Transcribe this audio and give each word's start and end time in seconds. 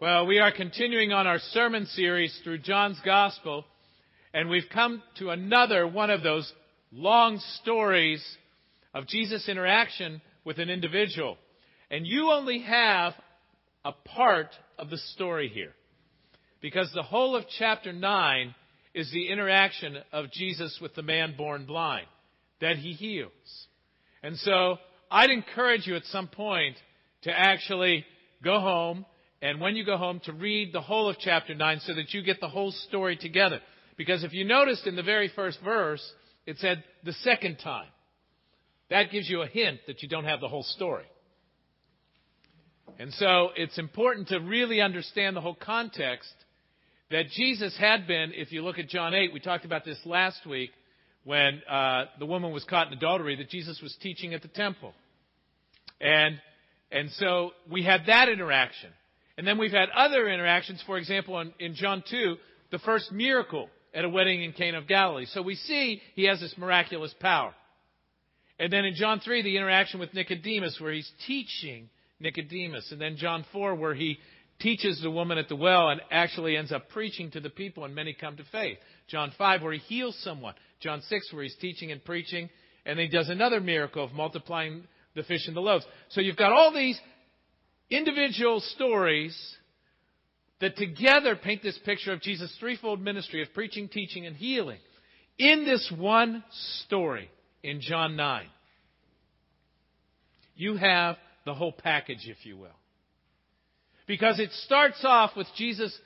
Well, 0.00 0.26
we 0.26 0.38
are 0.38 0.50
continuing 0.50 1.12
on 1.12 1.26
our 1.26 1.38
sermon 1.50 1.84
series 1.84 2.34
through 2.42 2.60
John's 2.60 2.98
Gospel, 3.04 3.66
and 4.32 4.48
we've 4.48 4.70
come 4.72 5.02
to 5.18 5.28
another 5.28 5.86
one 5.86 6.08
of 6.08 6.22
those 6.22 6.50
long 6.90 7.38
stories 7.60 8.24
of 8.94 9.06
Jesus' 9.06 9.46
interaction 9.46 10.22
with 10.42 10.58
an 10.58 10.70
individual. 10.70 11.36
And 11.90 12.06
you 12.06 12.30
only 12.30 12.60
have 12.60 13.12
a 13.84 13.92
part 13.92 14.48
of 14.78 14.88
the 14.88 14.96
story 14.96 15.48
here. 15.48 15.74
Because 16.62 16.90
the 16.94 17.02
whole 17.02 17.36
of 17.36 17.44
chapter 17.58 17.92
9 17.92 18.54
is 18.94 19.12
the 19.12 19.28
interaction 19.28 19.98
of 20.14 20.32
Jesus 20.32 20.78
with 20.80 20.94
the 20.94 21.02
man 21.02 21.34
born 21.36 21.66
blind 21.66 22.06
that 22.62 22.76
he 22.76 22.94
heals. 22.94 23.66
And 24.22 24.38
so 24.38 24.78
I'd 25.10 25.28
encourage 25.28 25.86
you 25.86 25.94
at 25.96 26.04
some 26.06 26.28
point 26.28 26.76
to 27.24 27.38
actually 27.38 28.06
go 28.42 28.60
home 28.60 29.04
and 29.42 29.60
when 29.60 29.76
you 29.76 29.84
go 29.84 29.96
home 29.96 30.20
to 30.24 30.32
read 30.32 30.72
the 30.72 30.80
whole 30.80 31.08
of 31.08 31.16
chapter 31.18 31.54
9 31.54 31.80
so 31.80 31.94
that 31.94 32.12
you 32.12 32.22
get 32.22 32.40
the 32.40 32.48
whole 32.48 32.72
story 32.72 33.16
together. 33.16 33.60
Because 33.96 34.22
if 34.22 34.32
you 34.32 34.44
noticed 34.44 34.86
in 34.86 34.96
the 34.96 35.02
very 35.02 35.30
first 35.34 35.58
verse, 35.64 36.02
it 36.46 36.58
said 36.58 36.84
the 37.04 37.12
second 37.12 37.56
time. 37.56 37.88
That 38.90 39.10
gives 39.10 39.28
you 39.28 39.42
a 39.42 39.46
hint 39.46 39.80
that 39.86 40.02
you 40.02 40.08
don't 40.08 40.24
have 40.24 40.40
the 40.40 40.48
whole 40.48 40.62
story. 40.62 41.06
And 42.98 43.12
so 43.14 43.50
it's 43.56 43.78
important 43.78 44.28
to 44.28 44.38
really 44.38 44.80
understand 44.80 45.36
the 45.36 45.40
whole 45.40 45.54
context 45.54 46.32
that 47.10 47.28
Jesus 47.30 47.76
had 47.78 48.06
been, 48.06 48.32
if 48.34 48.52
you 48.52 48.62
look 48.62 48.78
at 48.78 48.88
John 48.88 49.14
8, 49.14 49.32
we 49.32 49.40
talked 49.40 49.64
about 49.64 49.84
this 49.84 49.98
last 50.04 50.46
week 50.46 50.70
when 51.24 51.62
uh, 51.68 52.06
the 52.18 52.26
woman 52.26 52.52
was 52.52 52.64
caught 52.64 52.88
in 52.88 52.92
adultery, 52.92 53.36
that 53.36 53.48
Jesus 53.48 53.80
was 53.82 53.96
teaching 54.02 54.34
at 54.34 54.42
the 54.42 54.48
temple. 54.48 54.92
And, 56.00 56.40
and 56.90 57.10
so 57.12 57.52
we 57.70 57.84
had 57.84 58.02
that 58.06 58.28
interaction. 58.28 58.90
And 59.40 59.48
then 59.48 59.56
we've 59.56 59.72
had 59.72 59.88
other 59.96 60.28
interactions, 60.28 60.82
for 60.84 60.98
example, 60.98 61.40
in, 61.40 61.54
in 61.58 61.74
John 61.74 62.04
2, 62.10 62.36
the 62.72 62.78
first 62.80 63.10
miracle 63.10 63.70
at 63.94 64.04
a 64.04 64.08
wedding 64.10 64.44
in 64.44 64.52
Cana 64.52 64.76
of 64.76 64.86
Galilee. 64.86 65.24
So 65.24 65.40
we 65.40 65.54
see 65.54 66.02
he 66.14 66.24
has 66.24 66.40
this 66.40 66.54
miraculous 66.58 67.14
power. 67.20 67.54
And 68.58 68.70
then 68.70 68.84
in 68.84 68.96
John 68.96 69.18
3, 69.18 69.40
the 69.40 69.56
interaction 69.56 69.98
with 69.98 70.12
Nicodemus, 70.12 70.78
where 70.78 70.92
he's 70.92 71.10
teaching 71.26 71.88
Nicodemus. 72.20 72.92
And 72.92 73.00
then 73.00 73.16
John 73.16 73.46
4, 73.50 73.76
where 73.76 73.94
he 73.94 74.18
teaches 74.58 75.00
the 75.00 75.10
woman 75.10 75.38
at 75.38 75.48
the 75.48 75.56
well 75.56 75.88
and 75.88 76.02
actually 76.10 76.58
ends 76.58 76.70
up 76.70 76.90
preaching 76.90 77.30
to 77.30 77.40
the 77.40 77.48
people, 77.48 77.86
and 77.86 77.94
many 77.94 78.12
come 78.12 78.36
to 78.36 78.44
faith. 78.52 78.76
John 79.08 79.32
5, 79.38 79.62
where 79.62 79.72
he 79.72 79.78
heals 79.78 80.22
someone. 80.22 80.52
John 80.80 81.00
6, 81.00 81.32
where 81.32 81.44
he's 81.44 81.56
teaching 81.62 81.92
and 81.92 82.04
preaching. 82.04 82.50
And 82.84 82.98
then 82.98 83.06
he 83.06 83.10
does 83.10 83.30
another 83.30 83.62
miracle 83.62 84.04
of 84.04 84.12
multiplying 84.12 84.82
the 85.14 85.22
fish 85.22 85.46
and 85.46 85.56
the 85.56 85.60
loaves. 85.60 85.86
So 86.10 86.20
you've 86.20 86.36
got 86.36 86.52
all 86.52 86.74
these 86.74 87.00
individual 87.90 88.60
stories 88.60 89.36
that 90.60 90.76
together 90.76 91.36
paint 91.36 91.62
this 91.62 91.78
picture 91.84 92.12
of 92.12 92.20
Jesus' 92.20 92.54
threefold 92.60 93.00
ministry 93.00 93.42
of 93.42 93.52
preaching, 93.54 93.88
teaching, 93.88 94.26
and 94.26 94.36
healing 94.36 94.78
in 95.38 95.64
this 95.64 95.90
one 95.96 96.44
story 96.84 97.30
in 97.62 97.80
John 97.80 98.14
9. 98.16 98.46
You 100.54 100.76
have 100.76 101.16
the 101.46 101.54
whole 101.54 101.72
package, 101.72 102.26
if 102.26 102.44
you 102.44 102.58
will. 102.58 102.68
Because 104.06 104.38
it 104.38 104.50
starts 104.64 105.02
off 105.04 105.30
with 105.36 105.46
Jesus 105.56 105.96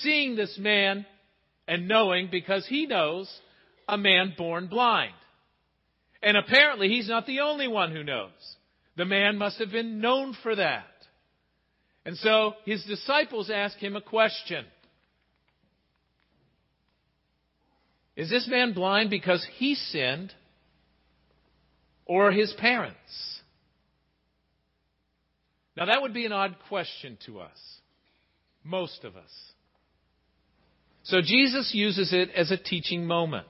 seeing 0.00 0.34
this 0.34 0.58
man 0.58 1.06
and 1.68 1.86
knowing, 1.86 2.28
because 2.30 2.66
he 2.66 2.86
knows, 2.86 3.30
a 3.88 3.96
man 3.96 4.34
born 4.36 4.66
blind. 4.66 5.14
And 6.22 6.36
apparently 6.36 6.88
he's 6.88 7.08
not 7.08 7.26
the 7.26 7.40
only 7.40 7.68
one 7.68 7.92
who 7.92 8.02
knows. 8.02 8.30
The 8.96 9.04
man 9.04 9.38
must 9.38 9.58
have 9.58 9.70
been 9.70 10.00
known 10.00 10.36
for 10.42 10.56
that. 10.56 10.84
And 12.04 12.16
so 12.18 12.54
his 12.64 12.84
disciples 12.84 13.50
ask 13.50 13.76
him 13.78 13.96
a 13.96 14.00
question. 14.00 14.64
Is 18.16 18.30
this 18.30 18.46
man 18.48 18.72
blind 18.72 19.10
because 19.10 19.46
he 19.56 19.74
sinned 19.74 20.32
or 22.04 22.30
his 22.30 22.52
parents? 22.58 23.40
Now 25.76 25.86
that 25.86 26.02
would 26.02 26.14
be 26.14 26.26
an 26.26 26.32
odd 26.32 26.56
question 26.68 27.18
to 27.26 27.40
us. 27.40 27.58
Most 28.62 29.04
of 29.04 29.16
us. 29.16 29.30
So 31.02 31.20
Jesus 31.20 31.72
uses 31.74 32.12
it 32.12 32.30
as 32.30 32.50
a 32.50 32.56
teaching 32.56 33.06
moment. 33.06 33.46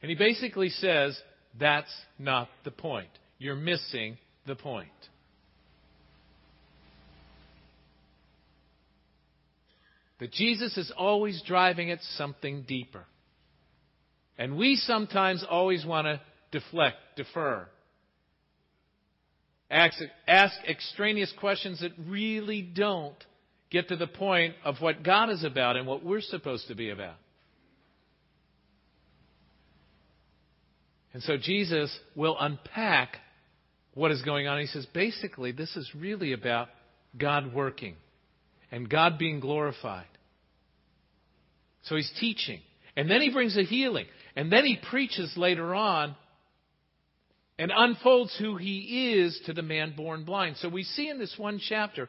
And 0.00 0.10
he 0.10 0.16
basically 0.16 0.70
says, 0.70 1.20
that's 1.58 1.92
not 2.18 2.48
the 2.64 2.72
point. 2.72 3.10
You're 3.38 3.54
missing 3.54 4.18
the 4.46 4.56
point. 4.56 4.88
But 10.22 10.30
Jesus 10.30 10.76
is 10.78 10.92
always 10.96 11.42
driving 11.44 11.90
at 11.90 11.98
something 12.16 12.62
deeper. 12.68 13.02
And 14.38 14.56
we 14.56 14.76
sometimes 14.76 15.44
always 15.50 15.84
want 15.84 16.06
to 16.06 16.20
deflect, 16.52 16.94
defer, 17.16 17.66
ask, 19.68 19.98
ask 20.28 20.54
extraneous 20.68 21.34
questions 21.40 21.80
that 21.80 21.90
really 22.06 22.62
don't 22.62 23.16
get 23.68 23.88
to 23.88 23.96
the 23.96 24.06
point 24.06 24.54
of 24.64 24.76
what 24.78 25.02
God 25.02 25.28
is 25.28 25.42
about 25.42 25.76
and 25.76 25.88
what 25.88 26.04
we're 26.04 26.20
supposed 26.20 26.68
to 26.68 26.76
be 26.76 26.90
about. 26.90 27.16
And 31.14 31.24
so 31.24 31.36
Jesus 31.36 31.98
will 32.14 32.36
unpack 32.38 33.16
what 33.94 34.12
is 34.12 34.22
going 34.22 34.46
on. 34.46 34.60
He 34.60 34.66
says, 34.66 34.86
basically, 34.94 35.50
this 35.50 35.74
is 35.74 35.90
really 35.96 36.32
about 36.32 36.68
God 37.18 37.52
working 37.52 37.96
and 38.70 38.88
God 38.88 39.18
being 39.18 39.40
glorified. 39.40 40.06
So 41.82 41.96
he's 41.96 42.12
teaching. 42.20 42.60
And 42.96 43.10
then 43.10 43.20
he 43.20 43.30
brings 43.30 43.56
a 43.56 43.62
healing. 43.62 44.06
And 44.36 44.52
then 44.52 44.64
he 44.64 44.78
preaches 44.90 45.32
later 45.36 45.74
on 45.74 46.14
and 47.58 47.70
unfolds 47.74 48.36
who 48.38 48.56
he 48.56 49.14
is 49.14 49.40
to 49.46 49.52
the 49.52 49.62
man 49.62 49.94
born 49.96 50.24
blind. 50.24 50.56
So 50.56 50.68
we 50.68 50.84
see 50.84 51.08
in 51.08 51.18
this 51.18 51.34
one 51.36 51.60
chapter 51.60 52.08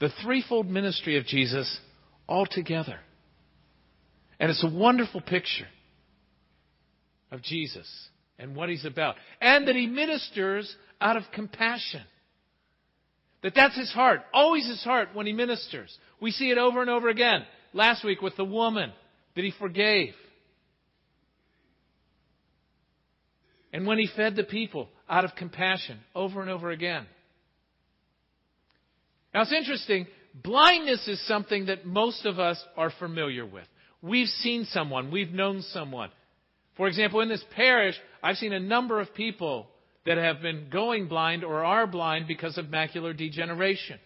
the 0.00 0.10
threefold 0.22 0.68
ministry 0.68 1.16
of 1.16 1.26
Jesus 1.26 1.78
all 2.26 2.46
together. 2.46 2.98
And 4.38 4.50
it's 4.50 4.64
a 4.64 4.70
wonderful 4.70 5.20
picture 5.20 5.66
of 7.30 7.42
Jesus 7.42 7.88
and 8.38 8.54
what 8.56 8.68
he's 8.68 8.84
about. 8.84 9.16
And 9.40 9.68
that 9.68 9.76
he 9.76 9.86
ministers 9.86 10.74
out 11.00 11.16
of 11.16 11.24
compassion. 11.32 12.02
That 13.42 13.54
that's 13.54 13.76
his 13.76 13.90
heart, 13.92 14.20
always 14.32 14.68
his 14.68 14.82
heart 14.84 15.10
when 15.14 15.26
he 15.26 15.32
ministers. 15.32 15.96
We 16.20 16.30
see 16.30 16.50
it 16.50 16.58
over 16.58 16.80
and 16.80 16.90
over 16.90 17.08
again. 17.08 17.44
Last 17.72 18.04
week 18.04 18.22
with 18.22 18.36
the 18.36 18.44
woman 18.44 18.92
that 19.34 19.44
he 19.44 19.52
forgave. 19.58 20.14
And 23.72 23.86
when 23.86 23.98
he 23.98 24.08
fed 24.14 24.36
the 24.36 24.44
people 24.44 24.88
out 25.08 25.24
of 25.24 25.34
compassion 25.34 25.98
over 26.14 26.42
and 26.42 26.50
over 26.50 26.70
again. 26.70 27.06
Now 29.32 29.42
it's 29.42 29.52
interesting. 29.52 30.06
Blindness 30.34 31.06
is 31.08 31.26
something 31.26 31.66
that 31.66 31.86
most 31.86 32.26
of 32.26 32.38
us 32.38 32.62
are 32.76 32.92
familiar 32.98 33.46
with. 33.46 33.66
We've 34.02 34.28
seen 34.28 34.64
someone. 34.64 35.10
We've 35.10 35.32
known 35.32 35.62
someone. 35.62 36.10
For 36.76 36.88
example, 36.88 37.20
in 37.20 37.28
this 37.28 37.44
parish, 37.54 37.94
I've 38.22 38.36
seen 38.36 38.52
a 38.52 38.60
number 38.60 39.00
of 39.00 39.14
people 39.14 39.68
that 40.04 40.18
have 40.18 40.42
been 40.42 40.68
going 40.70 41.06
blind 41.06 41.44
or 41.44 41.64
are 41.64 41.86
blind 41.86 42.26
because 42.26 42.58
of 42.58 42.66
macular 42.66 43.16
degeneration. 43.16 43.98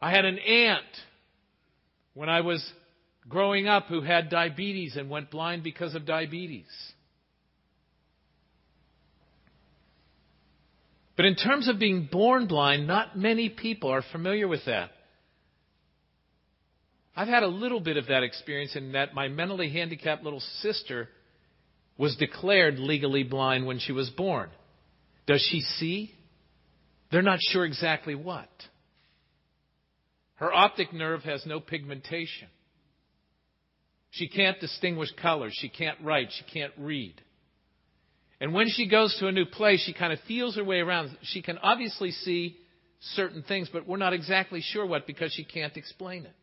I 0.00 0.10
had 0.10 0.24
an 0.24 0.38
aunt 0.38 0.84
when 2.14 2.28
I 2.28 2.40
was 2.40 2.64
growing 3.28 3.68
up 3.68 3.86
who 3.86 4.00
had 4.00 4.30
diabetes 4.30 4.96
and 4.96 5.08
went 5.08 5.30
blind 5.30 5.62
because 5.62 5.94
of 5.94 6.06
diabetes. 6.06 6.66
But 11.16 11.26
in 11.26 11.36
terms 11.36 11.68
of 11.68 11.78
being 11.78 12.08
born 12.10 12.46
blind, 12.46 12.86
not 12.86 13.16
many 13.16 13.48
people 13.48 13.90
are 13.90 14.02
familiar 14.12 14.48
with 14.48 14.64
that. 14.66 14.90
I've 17.14 17.28
had 17.28 17.42
a 17.42 17.48
little 17.48 17.80
bit 17.80 17.98
of 17.98 18.06
that 18.06 18.22
experience 18.22 18.74
in 18.74 18.92
that 18.92 19.14
my 19.14 19.28
mentally 19.28 19.70
handicapped 19.70 20.24
little 20.24 20.42
sister 20.60 21.08
was 21.98 22.16
declared 22.16 22.78
legally 22.78 23.22
blind 23.22 23.66
when 23.66 23.78
she 23.78 23.92
was 23.92 24.08
born. 24.10 24.48
Does 25.26 25.46
she 25.50 25.60
see? 25.60 26.14
They're 27.10 27.20
not 27.20 27.38
sure 27.40 27.66
exactly 27.66 28.14
what. 28.14 28.48
Her 30.42 30.52
optic 30.52 30.92
nerve 30.92 31.22
has 31.22 31.46
no 31.46 31.60
pigmentation. 31.60 32.48
She 34.10 34.26
can't 34.26 34.58
distinguish 34.58 35.08
colors. 35.22 35.56
She 35.56 35.68
can't 35.68 35.96
write. 36.02 36.32
She 36.32 36.42
can't 36.52 36.72
read. 36.76 37.14
And 38.40 38.52
when 38.52 38.66
she 38.68 38.88
goes 38.88 39.16
to 39.20 39.28
a 39.28 39.32
new 39.32 39.44
place, 39.44 39.84
she 39.86 39.92
kind 39.92 40.12
of 40.12 40.18
feels 40.26 40.56
her 40.56 40.64
way 40.64 40.80
around. 40.80 41.16
She 41.22 41.42
can 41.42 41.58
obviously 41.58 42.10
see 42.10 42.56
certain 43.14 43.44
things, 43.44 43.70
but 43.72 43.86
we're 43.86 43.98
not 43.98 44.14
exactly 44.14 44.60
sure 44.60 44.84
what 44.84 45.06
because 45.06 45.32
she 45.32 45.44
can't 45.44 45.76
explain 45.76 46.24
it. 46.24 46.34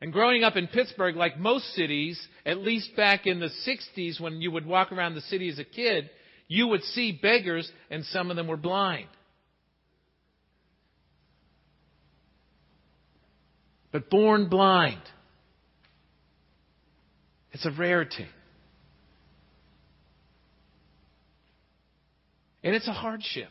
And 0.00 0.10
growing 0.10 0.42
up 0.42 0.56
in 0.56 0.68
Pittsburgh, 0.68 1.16
like 1.16 1.38
most 1.38 1.66
cities, 1.74 2.18
at 2.46 2.56
least 2.56 2.96
back 2.96 3.26
in 3.26 3.40
the 3.40 3.50
60s 3.68 4.18
when 4.22 4.40
you 4.40 4.50
would 4.52 4.64
walk 4.64 4.90
around 4.90 5.16
the 5.16 5.20
city 5.20 5.50
as 5.50 5.58
a 5.58 5.64
kid, 5.64 6.08
you 6.48 6.66
would 6.68 6.82
see 6.82 7.12
beggars 7.12 7.70
and 7.90 8.06
some 8.06 8.30
of 8.30 8.38
them 8.38 8.46
were 8.46 8.56
blind. 8.56 9.08
But 13.96 14.10
born 14.10 14.50
blind. 14.50 15.00
It's 17.52 17.64
a 17.64 17.70
rarity. 17.70 18.26
And 22.62 22.74
it's 22.74 22.86
a 22.86 22.92
hardship. 22.92 23.48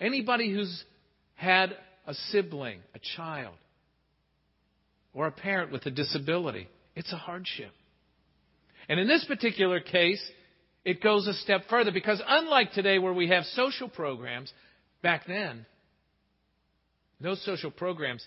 Anybody 0.00 0.50
who's 0.50 0.82
had 1.34 1.76
a 2.06 2.14
sibling, 2.30 2.78
a 2.94 3.00
child, 3.18 3.52
or 5.12 5.26
a 5.26 5.30
parent 5.30 5.70
with 5.70 5.84
a 5.84 5.90
disability, 5.90 6.68
it's 6.96 7.12
a 7.12 7.18
hardship. 7.18 7.72
And 8.88 8.98
in 8.98 9.06
this 9.06 9.26
particular 9.26 9.80
case, 9.80 10.22
it 10.86 11.02
goes 11.02 11.26
a 11.26 11.34
step 11.34 11.64
further 11.68 11.92
because 11.92 12.22
unlike 12.26 12.72
today 12.72 12.98
where 12.98 13.12
we 13.12 13.28
have 13.28 13.44
social 13.44 13.90
programs, 13.90 14.50
back 15.02 15.26
then, 15.26 15.66
those 17.20 17.44
social 17.44 17.70
programs, 17.70 18.26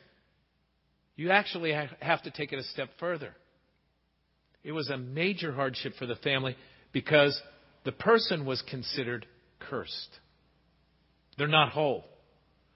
you 1.16 1.32
actually 1.32 1.74
have 2.00 2.24
to 2.24 2.32
take 2.32 2.52
it 2.52 2.60
a 2.60 2.64
step 2.64 2.90
further. 3.00 3.34
It 4.64 4.72
was 4.72 4.90
a 4.90 4.98
major 4.98 5.54
hardship 5.54 5.94
for 5.98 6.06
the 6.06 6.16
family 6.16 6.56
because 6.92 7.40
the 7.84 7.92
person 7.92 8.46
was 8.46 8.62
considered 8.70 9.26
cursed. 9.60 10.20
They're 11.38 11.48
not 11.48 11.72
whole. 11.72 12.06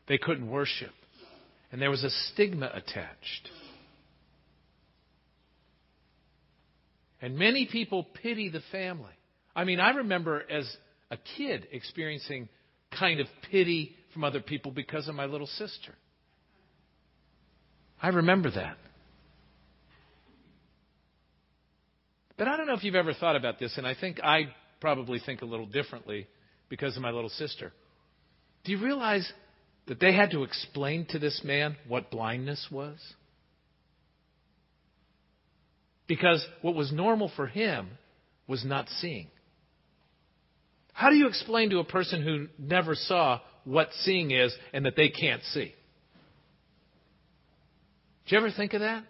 They 0.07 0.18
couldn't 0.18 0.50
worship. 0.50 0.91
And 1.71 1.81
there 1.81 1.89
was 1.89 2.03
a 2.03 2.09
stigma 2.09 2.71
attached. 2.74 3.50
And 7.21 7.38
many 7.38 7.68
people 7.71 8.07
pity 8.21 8.50
the 8.50 8.62
family. 8.71 9.12
I 9.56 9.65
mean, 9.65 9.80
I 9.80 9.89
remember 9.89 10.44
as 10.50 10.65
a 11.12 11.18
kid 11.38 11.68
experiencing 11.71 12.50
kind 12.97 13.19
of 13.19 13.27
pity 13.51 13.95
from 14.13 14.24
other 14.24 14.39
people 14.39 14.71
because 14.71 15.07
of 15.07 15.15
my 15.15 15.25
little 15.25 15.47
sister. 15.47 15.95
I 18.01 18.10
remember 18.10 18.50
that. 18.51 18.78
But 22.38 22.48
I 22.48 22.56
don't 22.56 22.68
know 22.68 22.74
if 22.74 22.84
you've 22.84 22.96
ever 22.96 23.13
thought 23.13 23.36
about 23.36 23.60
this, 23.60 23.78
and 23.78 23.86
I 23.86 23.94
think 24.00 24.22
I 24.24 24.54
probably 24.80 25.19
think 25.19 25.42
a 25.42 25.46
little 25.46 25.66
differently 25.66 26.28
because 26.69 26.96
of 26.96 27.01
my 27.01 27.12
little 27.12 27.30
sister. 27.30 27.74
Do 28.63 28.72
you 28.72 28.81
realize 28.84 29.30
that 29.88 30.00
they 30.00 30.13
had 30.13 30.31
to 30.31 30.44
explain 30.44 31.06
to 31.10 31.19
this 31.19 31.42
man 31.44 31.75
what 31.88 32.12
blindness 32.12 32.68
was? 32.72 32.98
Because 36.07 36.46
what 36.62 36.75
was 36.75 36.92
normal 36.94 37.31
for 37.36 37.46
him 37.46 37.90
was 38.48 38.63
not 38.63 38.88
seeing. 39.00 39.28
How 40.94 41.10
do 41.10 41.16
you 41.16 41.28
explain 41.28 41.69
to 41.69 41.80
a 41.80 41.84
person 41.84 42.24
who 42.24 42.48
never 42.57 42.96
saw 42.96 43.40
what 43.63 43.90
seeing 44.01 44.31
is 44.31 44.56
and 44.74 44.86
that 44.86 44.96
they 44.96 45.10
can't 45.10 45.44
see? 45.44 45.74
Did 48.29 48.35
you 48.35 48.45
ever 48.45 48.55
think 48.55 48.73
of 48.73 48.81
that? 48.81 49.03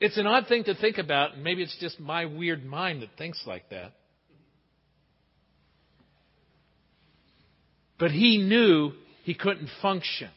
It's 0.00 0.18
an 0.18 0.26
odd 0.26 0.48
thing 0.48 0.64
to 0.64 0.74
think 0.74 0.98
about, 0.98 1.32
and 1.32 1.42
maybe 1.42 1.62
it's 1.62 1.76
just 1.80 1.98
my 1.98 2.26
weird 2.26 2.62
mind 2.62 3.00
that 3.00 3.08
thinks 3.16 3.42
like 3.46 3.70
that. 3.70 3.92
But 7.98 8.10
he 8.10 8.36
knew 8.36 8.92
he 9.22 9.32
couldn't 9.32 9.70
function 9.80 10.28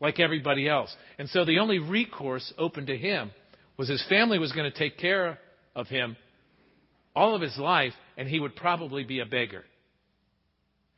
like 0.00 0.18
everybody 0.18 0.66
else. 0.66 0.94
And 1.18 1.28
so 1.28 1.44
the 1.44 1.58
only 1.58 1.78
recourse 1.78 2.50
open 2.56 2.86
to 2.86 2.96
him 2.96 3.30
was 3.76 3.86
his 3.86 4.02
family 4.08 4.38
was 4.38 4.52
going 4.52 4.70
to 4.70 4.78
take 4.78 4.96
care 4.96 5.38
of 5.76 5.88
him 5.88 6.16
all 7.14 7.34
of 7.34 7.42
his 7.42 7.58
life, 7.58 7.92
and 8.16 8.28
he 8.28 8.40
would 8.40 8.56
probably 8.56 9.04
be 9.04 9.20
a 9.20 9.26
beggar. 9.26 9.64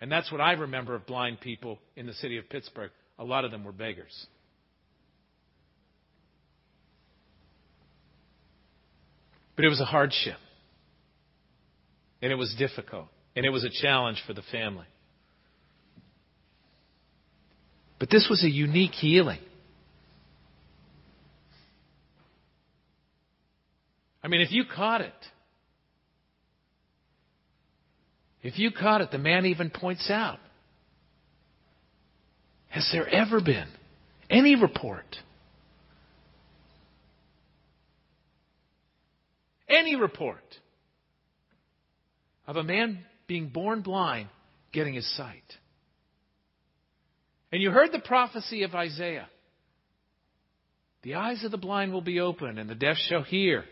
And 0.00 0.10
that's 0.10 0.30
what 0.30 0.40
I 0.40 0.52
remember 0.52 0.94
of 0.94 1.04
blind 1.04 1.40
people 1.40 1.80
in 1.96 2.06
the 2.06 2.14
city 2.14 2.38
of 2.38 2.48
Pittsburgh. 2.48 2.92
A 3.18 3.24
lot 3.24 3.44
of 3.44 3.50
them 3.50 3.64
were 3.64 3.72
beggars. 3.72 4.26
But 9.56 9.64
it 9.64 9.68
was 9.68 9.80
a 9.80 9.86
hardship. 9.86 10.36
And 12.20 12.30
it 12.30 12.36
was 12.36 12.54
difficult. 12.58 13.06
And 13.34 13.46
it 13.46 13.50
was 13.50 13.64
a 13.64 13.70
challenge 13.70 14.22
for 14.26 14.34
the 14.34 14.42
family. 14.52 14.86
But 17.98 18.10
this 18.10 18.26
was 18.28 18.44
a 18.44 18.50
unique 18.50 18.92
healing. 18.92 19.40
I 24.22 24.28
mean, 24.28 24.40
if 24.40 24.52
you 24.52 24.64
caught 24.64 25.00
it, 25.00 25.14
if 28.42 28.58
you 28.58 28.70
caught 28.70 29.00
it, 29.00 29.10
the 29.10 29.18
man 29.18 29.46
even 29.46 29.70
points 29.70 30.10
out 30.10 30.38
Has 32.76 32.90
there 32.92 33.08
ever 33.08 33.40
been 33.40 33.68
any 34.28 34.54
report? 34.54 35.16
Any 39.66 39.96
report 39.96 40.44
of 42.46 42.56
a 42.56 42.62
man 42.62 42.98
being 43.26 43.48
born 43.48 43.80
blind 43.80 44.28
getting 44.74 44.92
his 44.92 45.10
sight? 45.16 45.54
And 47.50 47.62
you 47.62 47.70
heard 47.70 47.92
the 47.92 47.98
prophecy 47.98 48.62
of 48.62 48.74
Isaiah. 48.74 49.30
The 51.02 51.14
eyes 51.14 51.44
of 51.44 51.52
the 51.52 51.56
blind 51.56 51.94
will 51.94 52.02
be 52.02 52.20
open, 52.20 52.58
and 52.58 52.68
the 52.68 52.74
deaf 52.74 52.98
shall 53.08 53.22
hear. 53.22 53.64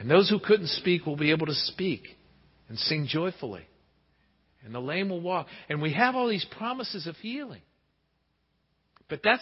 And 0.00 0.10
those 0.10 0.28
who 0.28 0.40
couldn't 0.40 0.66
speak 0.66 1.06
will 1.06 1.14
be 1.14 1.30
able 1.30 1.46
to 1.46 1.54
speak 1.54 2.08
and 2.68 2.76
sing 2.76 3.06
joyfully. 3.08 3.68
And 4.64 4.74
the 4.74 4.80
lame 4.80 5.08
will 5.08 5.20
walk. 5.20 5.48
And 5.68 5.82
we 5.82 5.92
have 5.92 6.14
all 6.14 6.28
these 6.28 6.46
promises 6.56 7.06
of 7.06 7.16
healing. 7.16 7.62
But 9.08 9.22
that 9.24 9.40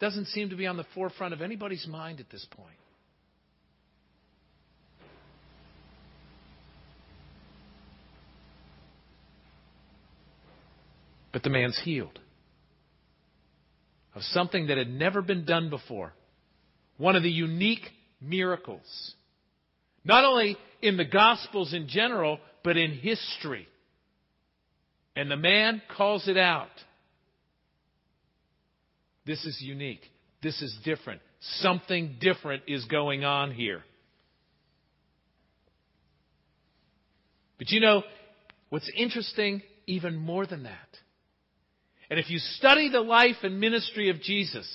doesn't 0.00 0.26
seem 0.26 0.50
to 0.50 0.56
be 0.56 0.66
on 0.66 0.76
the 0.76 0.86
forefront 0.94 1.34
of 1.34 1.42
anybody's 1.42 1.86
mind 1.86 2.20
at 2.20 2.30
this 2.30 2.46
point. 2.50 2.76
But 11.32 11.42
the 11.42 11.50
man's 11.50 11.80
healed 11.82 12.18
of 14.14 14.22
something 14.22 14.66
that 14.66 14.76
had 14.76 14.90
never 14.90 15.22
been 15.22 15.44
done 15.44 15.70
before. 15.70 16.12
One 16.98 17.16
of 17.16 17.22
the 17.22 17.30
unique 17.30 17.88
miracles. 18.20 19.14
Not 20.04 20.24
only 20.24 20.56
in 20.82 20.96
the 20.96 21.04
Gospels 21.04 21.72
in 21.72 21.88
general, 21.88 22.38
but 22.62 22.76
in 22.76 22.92
history. 22.92 23.66
And 25.14 25.30
the 25.30 25.36
man 25.36 25.82
calls 25.96 26.28
it 26.28 26.36
out. 26.36 26.68
This 29.26 29.44
is 29.44 29.58
unique. 29.60 30.02
This 30.42 30.60
is 30.62 30.76
different. 30.84 31.20
Something 31.58 32.16
different 32.20 32.64
is 32.66 32.84
going 32.86 33.24
on 33.24 33.52
here. 33.52 33.82
But 37.58 37.70
you 37.70 37.80
know, 37.80 38.02
what's 38.70 38.90
interesting 38.96 39.62
even 39.86 40.16
more 40.16 40.46
than 40.46 40.64
that 40.64 40.88
and 42.12 42.20
if 42.20 42.28
you 42.28 42.40
study 42.40 42.90
the 42.90 43.00
life 43.00 43.36
and 43.42 43.58
ministry 43.58 44.10
of 44.10 44.20
Jesus, 44.20 44.68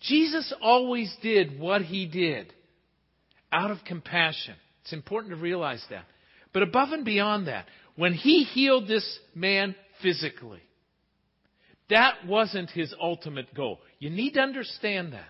Jesus 0.00 0.50
always 0.62 1.14
did 1.20 1.60
what 1.60 1.82
he 1.82 2.06
did 2.06 2.50
out 3.52 3.70
of 3.70 3.84
compassion. 3.84 4.54
It's 4.80 4.94
important 4.94 5.34
to 5.34 5.36
realize 5.36 5.84
that. 5.90 6.06
But 6.54 6.62
above 6.62 6.92
and 6.92 7.04
beyond 7.04 7.48
that, 7.48 7.66
when 7.96 8.12
he 8.12 8.44
healed 8.44 8.86
this 8.86 9.18
man 9.34 9.74
physically, 10.02 10.62
that 11.88 12.26
wasn't 12.26 12.70
his 12.70 12.94
ultimate 13.00 13.54
goal. 13.54 13.80
You 13.98 14.10
need 14.10 14.34
to 14.34 14.40
understand 14.40 15.12
that. 15.12 15.28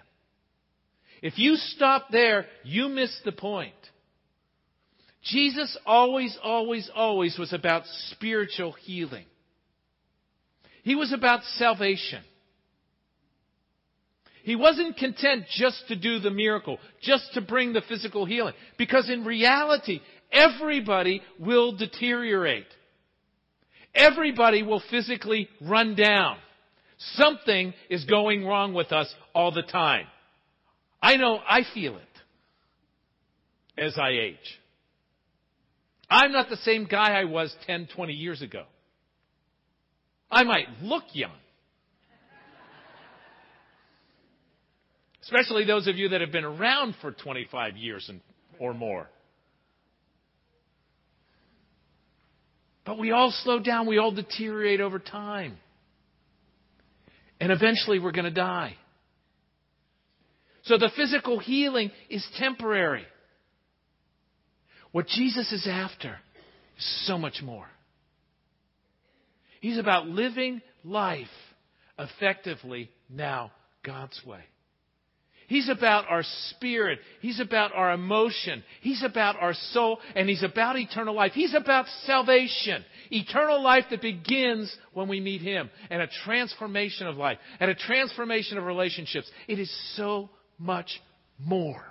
If 1.23 1.38
you 1.38 1.56
stop 1.56 2.08
there, 2.11 2.46
you 2.64 2.88
miss 2.88 3.18
the 3.25 3.32
point. 3.32 3.75
Jesus 5.23 5.76
always, 5.87 6.38
always, 6.42 6.90
always 6.94 7.38
was 7.38 7.52
about 7.52 7.82
spiritual 8.11 8.73
healing. 8.73 9.26
He 10.82 10.94
was 10.94 11.12
about 11.12 11.42
salvation. 11.56 12.23
He 14.44 14.54
wasn't 14.54 14.96
content 14.96 15.46
just 15.50 15.88
to 15.88 15.96
do 15.96 16.20
the 16.20 16.30
miracle, 16.30 16.78
just 17.02 17.35
to 17.35 17.40
bring 17.40 17.73
the 17.73 17.82
physical 17.88 18.25
healing. 18.25 18.54
Because 18.78 19.11
in 19.11 19.25
reality, 19.25 20.00
everybody 20.33 21.23
will 21.38 21.76
deteriorate. 21.76 22.66
Everybody 23.95 24.62
will 24.62 24.83
physically 24.90 25.49
run 25.61 25.95
down. 25.95 26.37
Something 27.14 27.75
is 27.90 28.04
going 28.04 28.45
wrong 28.45 28.75
with 28.75 28.92
us 28.92 29.12
all 29.35 29.52
the 29.52 29.62
time. 29.62 30.06
I 31.02 31.16
know 31.16 31.38
I 31.38 31.62
feel 31.75 31.97
it 31.97 32.02
as 33.78 33.97
I 33.99 34.11
age. 34.11 34.61
I'm 36.09 36.33
not 36.33 36.49
the 36.49 36.56
same 36.59 36.87
guy 36.87 37.18
I 37.18 37.25
was 37.25 37.54
10, 37.66 37.88
20 37.95 38.12
years 38.12 38.42
ago. 38.42 38.64
I 40.30 40.45
might 40.45 40.66
look 40.83 41.04
young. 41.12 41.37
Especially 45.23 45.64
those 45.64 45.88
of 45.88 45.97
you 45.97 46.11
that 46.11 46.21
have 46.21 46.30
been 46.30 46.45
around 46.45 46.95
for 47.00 47.11
25 47.11 47.76
years 47.76 48.06
and, 48.09 48.21
or 48.61 48.73
more. 48.73 49.09
But 52.87 52.99
we 52.99 53.11
all 53.11 53.33
slow 53.43 53.59
down, 53.59 53.88
we 53.88 53.99
all 53.99 54.12
deteriorate 54.12 54.81
over 54.81 55.00
time. 55.00 55.59
And 57.40 57.50
eventually 57.52 57.99
we're 57.99 58.12
going 58.12 58.25
to 58.25 58.31
die. 58.31 58.76
So 60.62 60.78
the 60.78 60.90
physical 60.97 61.38
healing 61.38 61.90
is 62.09 62.26
temporary. 62.38 63.05
What 64.93 65.09
Jesus 65.09 65.52
is 65.52 65.66
after 65.71 66.16
is 66.78 67.07
so 67.07 67.19
much 67.19 67.43
more. 67.43 67.66
He's 69.61 69.78
about 69.78 70.07
living 70.07 70.62
life 70.85 71.26
effectively 71.99 72.90
now 73.11 73.50
God's 73.85 74.21
way. 74.25 74.40
He's 75.49 75.69
about 75.69 76.07
our 76.09 76.23
spirit. 76.50 76.99
He's 77.21 77.41
about 77.41 77.73
our 77.75 77.93
emotion. 77.93 78.65
He's 78.81 79.03
about 79.03 79.37
our 79.41 79.55
soul. 79.55 79.99
And 80.15 80.29
He's 80.29 80.43
about 80.43 80.76
eternal 80.76 81.15
life. 81.15 81.33
He's 81.33 81.55
about 81.55 81.87
salvation. 82.05 82.85
Eternal 83.11 83.62
life 83.62 83.85
that 83.91 84.03
begins 84.03 84.75
when 84.93 85.09
we 85.09 85.21
meet 85.21 85.43
Him. 85.43 85.71
And 85.91 86.03
a 86.03 86.09
transformation 86.25 87.07
of 87.07 87.17
life. 87.17 87.38
And 87.61 87.71
a 87.71 87.75
transformation 87.75 88.59
of 88.59 88.65
relationships. 88.65 89.31
It 89.47 89.59
is 89.59 89.73
so 89.97 90.31
much 90.59 91.00
more 91.38 91.83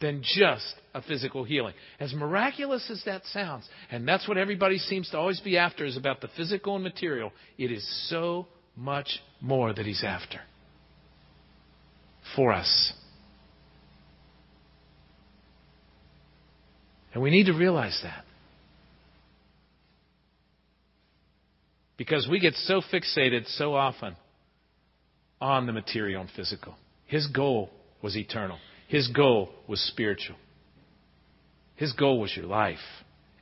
than 0.00 0.22
just 0.22 0.74
a 0.94 1.02
physical 1.02 1.44
healing. 1.44 1.74
As 1.98 2.12
miraculous 2.14 2.90
as 2.90 3.02
that 3.04 3.24
sounds, 3.26 3.68
and 3.90 4.08
that's 4.08 4.26
what 4.26 4.38
everybody 4.38 4.78
seems 4.78 5.10
to 5.10 5.18
always 5.18 5.40
be 5.40 5.58
after 5.58 5.84
is 5.84 5.96
about 5.96 6.20
the 6.20 6.28
physical 6.36 6.74
and 6.74 6.82
material, 6.82 7.32
it 7.58 7.70
is 7.70 7.86
so 8.08 8.46
much 8.76 9.20
more 9.42 9.72
that 9.74 9.84
He's 9.84 10.02
after 10.02 10.40
for 12.36 12.52
us. 12.52 12.92
And 17.12 17.22
we 17.22 17.30
need 17.30 17.46
to 17.46 17.52
realize 17.52 17.98
that. 18.02 18.24
Because 21.96 22.26
we 22.30 22.40
get 22.40 22.54
so 22.54 22.80
fixated 22.80 23.46
so 23.56 23.74
often 23.74 24.16
on 25.40 25.66
the 25.66 25.72
material 25.72 26.22
and 26.22 26.30
physical. 26.30 26.74
His 27.06 27.26
goal 27.26 27.70
was 28.02 28.16
eternal. 28.16 28.58
His 28.88 29.08
goal 29.08 29.50
was 29.68 29.80
spiritual. 29.80 30.36
His 31.76 31.92
goal 31.92 32.20
was 32.20 32.34
your 32.36 32.46
life 32.46 32.78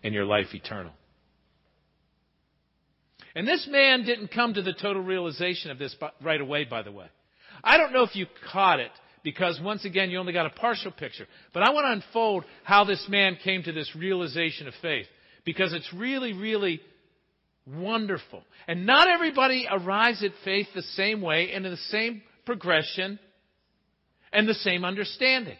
and 0.02 0.14
your 0.14 0.25
life 0.25 0.54
eternal. 0.54 0.92
And 3.35 3.47
this 3.47 3.68
man 3.71 4.04
didn't 4.04 4.28
come 4.28 4.54
to 4.54 4.62
the 4.62 4.73
total 4.73 5.02
realization 5.02 5.71
of 5.71 5.78
this 5.78 5.95
right 6.23 6.40
away, 6.40 6.64
by 6.64 6.83
the 6.83 6.90
way. 6.90 7.07
I 7.62 7.77
don't 7.77 7.93
know 7.93 8.03
if 8.03 8.15
you 8.15 8.27
caught 8.53 8.81
it 8.81 8.91
because 9.23 9.61
once 9.62 9.85
again 9.85 10.11
you 10.11 10.19
only 10.19 10.33
got 10.33 10.47
a 10.47 10.50
partial 10.50 10.91
picture. 10.91 11.27
But 11.53 11.62
I 11.62 11.71
want 11.71 11.87
to 11.87 11.93
unfold 11.93 12.45
how 12.65 12.85
this 12.85 13.05
man 13.09 13.37
came 13.43 13.62
to 13.65 13.73
this 13.73 13.95
realization 13.97 14.69
of 14.69 14.75
faith 14.81 15.07
because 15.45 15.73
it's 15.73 15.93
really, 15.93 16.33
really 16.33 16.81
wonderful. 17.67 18.43
And 18.67 18.87
not 18.87 19.09
everybody 19.09 19.67
arrives 19.71 20.23
at 20.23 20.33
faith 20.45 20.69
the 20.75 20.83
same 20.83 21.21
way 21.21 21.53
and 21.53 21.65
in 21.65 21.73
the 21.73 21.77
same 21.88 22.23
progression 22.47 23.19
and 24.33 24.49
the 24.49 24.55
same 24.55 24.85
understanding. 24.85 25.57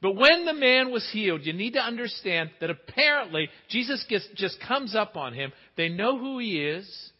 But 0.00 0.14
when 0.14 0.44
the 0.44 0.54
man 0.54 0.92
was 0.92 1.08
healed, 1.12 1.44
you 1.44 1.52
need 1.52 1.72
to 1.72 1.80
understand 1.80 2.50
that 2.60 2.70
apparently 2.70 3.48
Jesus 3.68 4.04
just 4.36 4.58
comes 4.66 4.94
up 4.94 5.16
on 5.16 5.34
him. 5.34 5.52
They 5.76 5.88
know 5.88 6.18
who 6.18 6.38
he 6.38 6.62
is. 6.62 7.10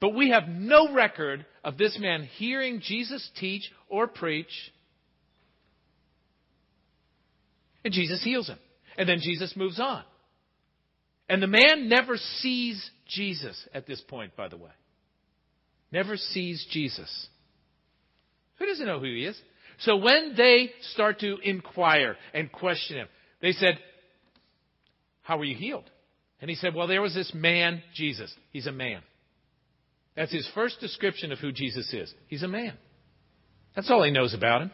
But 0.00 0.14
we 0.14 0.30
have 0.30 0.48
no 0.48 0.92
record 0.92 1.46
of 1.64 1.78
this 1.78 1.98
man 1.98 2.24
hearing 2.36 2.80
Jesus 2.82 3.28
teach 3.38 3.70
or 3.88 4.06
preach. 4.06 4.72
And 7.84 7.94
Jesus 7.94 8.22
heals 8.22 8.48
him. 8.48 8.58
And 8.98 9.08
then 9.08 9.20
Jesus 9.20 9.54
moves 9.56 9.80
on. 9.80 10.02
And 11.28 11.42
the 11.42 11.46
man 11.46 11.88
never 11.88 12.16
sees 12.16 12.90
Jesus 13.08 13.56
at 13.74 13.86
this 13.86 14.00
point, 14.02 14.36
by 14.36 14.48
the 14.48 14.56
way. 14.56 14.70
Never 15.90 16.16
sees 16.16 16.66
Jesus. 16.70 17.28
Who 18.58 18.66
doesn't 18.66 18.86
know 18.86 18.98
who 18.98 19.06
he 19.06 19.24
is? 19.24 19.40
So 19.80 19.96
when 19.96 20.34
they 20.36 20.70
start 20.92 21.20
to 21.20 21.36
inquire 21.42 22.16
and 22.32 22.50
question 22.50 22.96
him, 22.96 23.08
they 23.40 23.52
said, 23.52 23.78
How 25.22 25.38
were 25.38 25.44
you 25.44 25.56
healed? 25.56 25.90
And 26.40 26.48
he 26.48 26.56
said, 26.56 26.74
Well, 26.74 26.86
there 26.86 27.02
was 27.02 27.14
this 27.14 27.32
man, 27.34 27.82
Jesus. 27.94 28.34
He's 28.52 28.66
a 28.66 28.72
man. 28.72 29.02
That's 30.16 30.32
his 30.32 30.48
first 30.54 30.80
description 30.80 31.30
of 31.30 31.38
who 31.38 31.52
Jesus 31.52 31.92
is. 31.92 32.12
He's 32.28 32.42
a 32.42 32.48
man. 32.48 32.72
That's 33.74 33.90
all 33.90 34.02
he 34.02 34.10
knows 34.10 34.32
about 34.32 34.62
him. 34.62 34.70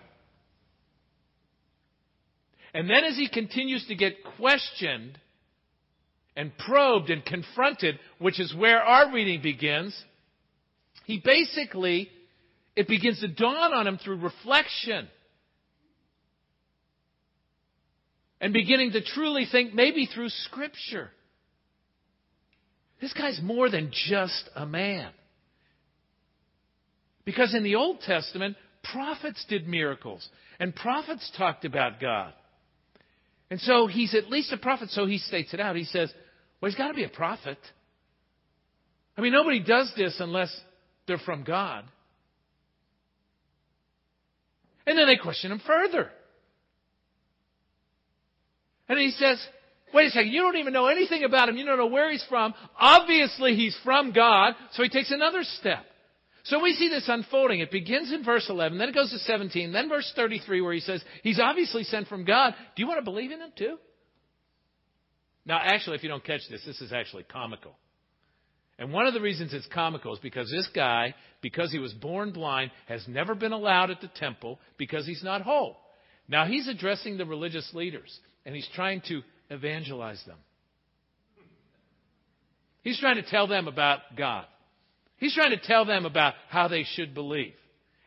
And 2.73 2.89
then 2.89 3.05
as 3.05 3.17
he 3.17 3.29
continues 3.29 3.85
to 3.89 3.95
get 3.97 4.15
questioned 4.39 5.19
and 6.37 6.57
probed 6.57 7.11
and 7.11 7.25
confronted, 7.25 7.99
which 8.19 8.41
is 8.41 8.55
where 8.55 8.81
our 8.81 9.13
reading 9.13 9.43
begins, 9.43 10.01
he 11.05 11.21
basically, 11.23 12.09
it 12.77 12.89
begins 12.89 13.21
to 13.21 13.29
dawn 13.29 13.75
on 13.75 13.87
him 13.87 13.99
through 13.99 14.21
reflection. 14.21 15.09
And 18.41 18.53
beginning 18.53 18.93
to 18.93 19.03
truly 19.03 19.47
think, 19.51 19.75
maybe 19.75 20.07
through 20.07 20.31
Scripture. 20.31 21.11
This 23.01 23.13
guy's 23.13 23.41
more 23.43 23.69
than 23.69 23.91
just 23.93 24.49
a 24.55 24.65
man. 24.65 25.11
Because 27.25 27.55
in 27.55 27.63
the 27.63 27.77
Old 27.77 28.01
Testament, 28.01 28.57
prophets 28.83 29.45
did 29.49 29.69
miracles, 29.69 30.29
and 30.59 30.75
prophets 30.75 31.31
talked 31.37 31.65
about 31.65 32.01
God. 32.01 32.33
And 33.51 33.61
so 33.61 33.87
he's 33.87 34.15
at 34.15 34.31
least 34.31 34.53
a 34.53 34.57
prophet, 34.57 34.91
so 34.91 35.07
he 35.07 35.19
states 35.19 35.53
it 35.53 35.61
out. 35.61 35.77
He 35.77 35.85
says, 35.85 36.13
well, 36.61 36.71
he's 36.71 36.79
got 36.79 36.89
to 36.89 36.95
be 36.95 37.05
a 37.05 37.09
prophet. 37.09 37.59
I 39.17 39.21
mean, 39.21 39.33
nobody 39.33 39.63
does 39.63 39.93
this 39.97 40.17
unless 40.21 40.59
they're 41.07 41.19
from 41.19 41.45
God. 41.45 41.85
And 44.87 44.99
then 44.99 45.07
they 45.07 45.17
question 45.17 45.53
him 45.53 45.61
further. 45.67 46.11
And 48.89 48.99
he 48.99 49.11
says, 49.11 49.45
wait 49.95 50.07
a 50.07 50.11
second, 50.11 50.33
you 50.33 50.41
don't 50.41 50.57
even 50.57 50.73
know 50.73 50.87
anything 50.87 51.25
about 51.25 51.49
him. 51.49 51.57
You 51.57 51.65
don't 51.65 51.79
know 51.79 51.87
where 51.87 52.11
he's 52.11 52.25
from. 52.29 52.55
Obviously, 52.79 53.55
he's 53.55 53.77
from 53.85 54.13
God. 54.13 54.55
So 54.73 54.83
he 54.83 54.89
takes 54.89 55.11
another 55.11 55.43
step. 55.43 55.85
So 56.45 56.61
we 56.61 56.73
see 56.73 56.89
this 56.89 57.09
unfolding. 57.09 57.61
It 57.61 57.71
begins 57.71 58.13
in 58.13 58.25
verse 58.25 58.47
11, 58.49 58.79
then 58.79 58.89
it 58.89 58.95
goes 58.95 59.11
to 59.11 59.19
17, 59.19 59.73
then 59.73 59.89
verse 59.89 60.13
33 60.17 60.61
where 60.61 60.73
he 60.73 60.81
says, 60.81 61.03
He's 61.23 61.39
obviously 61.39 61.85
sent 61.85 62.09
from 62.09 62.25
God. 62.25 62.55
Do 62.75 62.83
you 62.83 62.89
want 62.89 62.99
to 62.99 63.05
believe 63.05 63.31
in 63.31 63.41
him 63.41 63.53
too? 63.57 63.77
Now, 65.45 65.61
actually, 65.63 65.97
if 65.97 66.03
you 66.03 66.09
don't 66.09 66.25
catch 66.25 66.43
this, 66.51 66.65
this 66.65 66.81
is 66.81 66.93
actually 66.93 67.25
comical. 67.25 67.77
And 68.79 68.93
one 68.93 69.07
of 69.07 69.15
the 69.15 69.21
reasons 69.21 69.53
it's 69.53 69.67
comical 69.73 70.13
is 70.15 70.21
because 70.21 70.51
this 70.51 70.69
guy, 70.75 71.15
because 71.41 71.71
he 71.71 71.79
was 71.79 71.93
born 71.93 72.33
blind, 72.33 72.71
has 72.87 73.07
never 73.07 73.35
been 73.35 73.53
allowed 73.53 73.91
at 73.91 74.01
the 74.01 74.11
temple 74.17 74.59
because 74.79 75.07
he's 75.07 75.23
not 75.23 75.43
whole. 75.43 75.77
Now, 76.29 76.47
he's 76.47 76.69
addressing 76.69 77.19
the 77.19 77.27
religious 77.27 77.69
leaders, 77.75 78.19
and 78.45 78.55
he's 78.55 78.69
trying 78.75 79.03
to 79.09 79.23
evangelize 79.51 80.23
them. 80.27 80.39
He's 82.83 82.99
trying 82.99 83.17
to 83.17 83.23
tell 83.23 83.47
them 83.47 83.69
about 83.69 84.01
God. 84.17 84.47
He's 85.23 85.35
trying 85.35 85.53
to 85.53 85.57
tell 85.57 85.85
them 85.85 86.05
about 86.05 86.35
how 86.49 86.67
they 86.67 86.83
should 86.83 87.15
believe. 87.15 87.55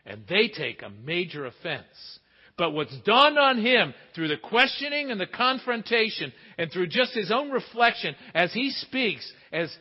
And 0.06 0.24
they 0.28 0.50
take 0.50 0.82
a 0.82 0.90
major 0.90 1.46
offense. 1.46 2.20
But 2.58 2.72
what's 2.72 2.94
dawned 3.06 3.40
on 3.40 3.58
him 3.58 3.94
through 4.14 4.28
the 4.28 4.36
questioning 4.36 5.12
and 5.12 5.20
the 5.20 5.26
confrontation 5.26 6.34
and 6.58 6.70
through 6.70 6.88
just 6.88 7.14
his 7.14 7.32
own 7.32 7.52
reflection 7.52 8.18
as 8.34 8.52
he 8.52 8.70
speaks, 8.70 9.32
as, 9.54 9.74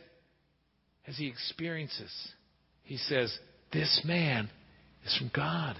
as 1.05 1.17
he 1.17 1.27
experiences, 1.27 2.09
he 2.83 2.95
says, 2.95 3.37
This 3.73 4.03
man 4.05 4.49
is 5.05 5.17
from 5.17 5.29
God. 5.35 5.75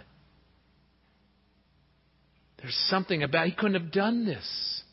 There's 2.58 2.76
something 2.90 3.24
about, 3.24 3.48
he 3.48 3.54
couldn't 3.54 3.82
have 3.82 3.94
done 3.94 4.26
this 4.26 4.84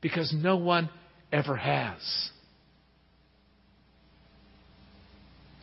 because 0.00 0.34
no 0.36 0.56
one 0.56 0.90
ever 1.30 1.54
has. 1.54 2.30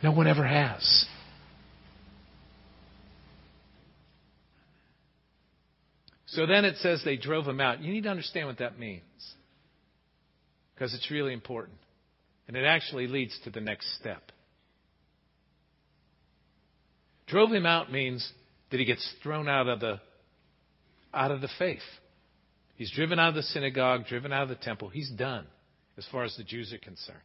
No 0.02 0.12
one 0.12 0.26
ever 0.26 0.46
has. 0.46 1.06
So 6.26 6.44
then 6.44 6.64
it 6.64 6.76
says 6.78 7.02
they 7.04 7.16
drove 7.16 7.46
him 7.46 7.60
out. 7.60 7.80
You 7.80 7.92
need 7.92 8.02
to 8.02 8.10
understand 8.10 8.46
what 8.46 8.58
that 8.58 8.78
means 8.78 9.02
because 10.74 10.92
it's 10.92 11.10
really 11.10 11.32
important. 11.32 11.78
And 12.46 12.56
it 12.56 12.64
actually 12.64 13.06
leads 13.06 13.38
to 13.44 13.50
the 13.50 13.60
next 13.60 13.96
step. 13.98 14.22
Drove 17.26 17.50
him 17.50 17.66
out 17.66 17.90
means 17.90 18.30
that 18.70 18.78
he 18.78 18.84
gets 18.86 19.14
thrown 19.22 19.48
out 19.48 19.66
of 19.66 19.80
the 19.80 20.00
out 21.14 21.30
of 21.30 21.40
the 21.40 21.48
faith. 21.58 21.80
He's 22.76 22.90
driven 22.90 23.18
out 23.18 23.30
of 23.30 23.34
the 23.34 23.42
synagogue, 23.42 24.06
driven 24.06 24.32
out 24.32 24.42
of 24.42 24.48
the 24.50 24.56
temple. 24.56 24.90
He's 24.90 25.10
done 25.10 25.46
as 25.96 26.06
far 26.12 26.24
as 26.24 26.36
the 26.36 26.44
Jews 26.44 26.72
are 26.72 26.78
concerned. 26.78 27.18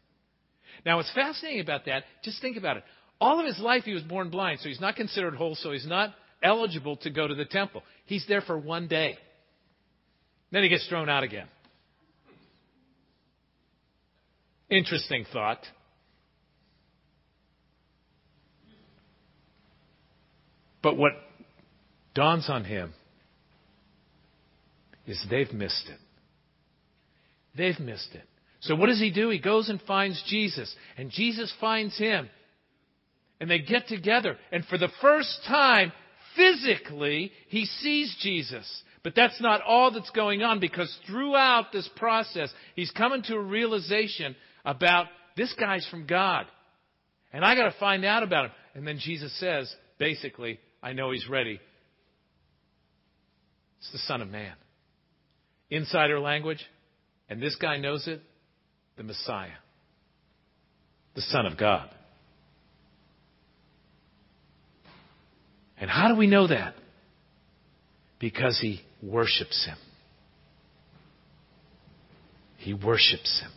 Now, 0.86 0.98
what's 0.98 1.12
fascinating 1.14 1.62
about 1.62 1.86
that, 1.86 2.04
just 2.24 2.42
think 2.42 2.58
about 2.58 2.78
it. 2.78 2.84
All 3.20 3.40
of 3.40 3.46
his 3.46 3.60
life 3.60 3.84
he 3.84 3.94
was 3.94 4.04
born 4.04 4.30
blind, 4.30 4.60
so 4.62 4.70
he's 4.70 4.82
not 4.82 4.96
considered 4.96 5.36
whole, 5.36 5.56
so 5.56 5.72
he's 5.72 5.86
not 5.86 6.14
eligible 6.44 6.98
to 6.98 7.10
go 7.10 7.28
to 7.28 7.36
the 7.36 7.46
temple. 7.46 7.84
He's 8.06 8.26
there 8.28 8.42
for 8.42 8.58
one 8.58 8.88
day. 8.88 9.18
Then 10.52 10.64
he 10.64 10.70
gets 10.70 10.88
thrown 10.88 11.08
out 11.08 11.24
again. 11.24 11.48
Interesting 14.70 15.26
thought. 15.32 15.60
But 20.82 20.98
what 20.98 21.12
dawns 22.16 22.50
on 22.50 22.64
him 22.64 22.94
is 25.06 25.24
they've 25.30 25.52
missed 25.54 25.90
it. 25.90 26.00
They've 27.56 27.80
missed 27.80 28.10
it. 28.14 28.24
So 28.62 28.76
what 28.76 28.88
does 28.88 29.00
he 29.00 29.12
do? 29.12 29.30
He 29.30 29.40
goes 29.40 29.70
and 29.70 29.82
finds 29.82 30.22
Jesus, 30.28 30.74
and 30.98 31.10
Jesus 31.10 31.54
finds 31.60 31.98
him. 31.98 32.30
And 33.40 33.50
they 33.50 33.60
get 33.60 33.88
together, 33.88 34.38
and 34.52 34.64
for 34.66 34.78
the 34.78 34.92
first 35.02 35.40
time, 35.48 35.92
physically, 36.36 37.32
he 37.48 37.66
sees 37.66 38.16
Jesus. 38.22 38.84
But 39.04 39.16
that's 39.16 39.42
not 39.42 39.62
all 39.64 39.90
that's 39.90 40.12
going 40.12 40.44
on 40.44 40.60
because 40.60 40.96
throughout 41.08 41.72
this 41.72 41.90
process, 41.96 42.54
he's 42.76 42.92
coming 42.92 43.24
to 43.24 43.36
a 43.36 43.42
realization 43.42 44.36
about 44.64 45.08
this 45.36 45.52
guy's 45.60 45.88
from 45.88 46.06
God. 46.06 46.46
And 47.34 47.44
I 47.44 47.56
got 47.56 47.72
to 47.72 47.80
find 47.80 48.06
out 48.06 48.22
about 48.22 48.46
him. 48.46 48.52
And 48.76 48.88
then 48.88 49.00
Jesus 49.00 49.38
says, 49.40 49.74
basically, 49.98 50.60
I 50.84 50.94
know 50.94 51.10
he's 51.10 51.28
ready. 51.28 51.60
It's 53.80 53.92
the 53.92 53.98
Son 54.00 54.22
of 54.22 54.30
Man. 54.30 54.54
Insider 55.72 56.20
language, 56.20 56.64
and 57.28 57.42
this 57.42 57.56
guy 57.56 57.78
knows 57.78 58.08
it 58.08 58.22
the 59.02 59.08
Messiah, 59.08 59.50
the 61.16 61.22
Son 61.22 61.48
of 61.48 61.58
God. 61.58 61.90
And 65.80 65.90
how 65.90 66.08
do 66.10 66.16
we 66.16 66.28
know 66.28 66.48
that? 66.48 66.76
Because 68.20 68.60
he 68.62 68.82
worships 69.02 69.66
him. 69.66 69.78
He 72.58 72.76
worships 72.76 73.42
him. 73.42 73.52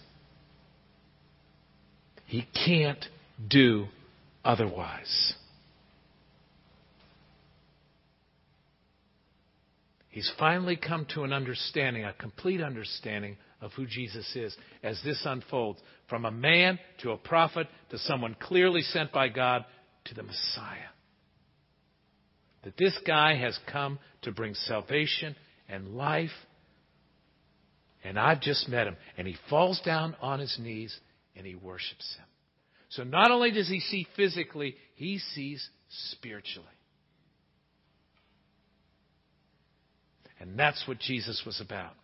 He 2.25 2.49
can't 2.67 3.05
do 3.47 3.89
otherwise. 4.43 5.35
He's 10.09 10.33
finally 10.39 10.77
come 10.77 11.07
to 11.13 11.25
an 11.25 11.35
understanding, 11.35 12.05
a 12.05 12.15
complete 12.15 12.63
understanding 12.63 13.37
of 13.65 13.73
who 13.73 13.87
Jesus 13.87 14.31
is 14.37 14.55
as 14.83 15.01
this 15.03 15.23
unfolds 15.25 15.81
from 16.11 16.27
a 16.27 16.31
man 16.31 16.79
to 17.01 17.13
a 17.13 17.17
prophet 17.17 17.67
to 17.91 17.99
someone 17.99 18.37
clearly 18.39 18.83
sent 18.83 19.11
by 19.11 19.29
God 19.29 19.65
to 20.05 20.15
the 20.15 20.23
Messiah. 20.23 20.91
That 22.65 22.77
this 22.77 22.97
guy 23.07 23.37
has 23.37 23.59
come 23.73 23.99
to 24.23 24.33
bring 24.33 24.53
salvation 24.53 25.35
and 25.67 25.97
life. 25.97 26.31
And 28.05 28.19
I've 28.19 28.43
just 28.43 28.69
met 28.69 28.87
him. 28.87 28.97
And 29.17 29.27
he 29.27 29.37
falls 29.49 29.81
down 29.81 30.15
on 30.21 30.41
his 30.41 30.59
knees 30.61 30.95
and 31.35 31.47
he 31.47 31.55
worships 31.55 32.17
him. 32.19 32.27
So 32.91 33.03
not 33.03 33.31
only 33.31 33.51
does 33.51 33.69
he 33.69 33.81
see 33.81 34.07
physically, 34.15 34.77
he 34.95 35.19
sees 35.35 35.67
spiritually. 36.13 36.69
And 40.39 40.59
that's 40.59 40.87
what 40.87 40.99
Jesus 40.99 41.43
was 41.47 41.63
about. 41.63 41.95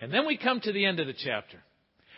And 0.00 0.12
then 0.12 0.26
we 0.26 0.36
come 0.36 0.60
to 0.60 0.72
the 0.72 0.84
end 0.84 1.00
of 1.00 1.06
the 1.06 1.14
chapter. 1.14 1.58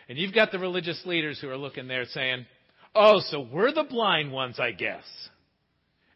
And 0.08 0.18
you've 0.18 0.34
got 0.34 0.52
the 0.52 0.58
religious 0.58 1.00
leaders 1.04 1.38
who 1.40 1.48
are 1.48 1.56
looking 1.56 1.86
there 1.86 2.06
saying, 2.06 2.46
Oh, 2.94 3.20
so 3.20 3.46
we're 3.52 3.72
the 3.72 3.84
blind 3.84 4.32
ones, 4.32 4.58
I 4.58 4.72
guess. 4.72 5.04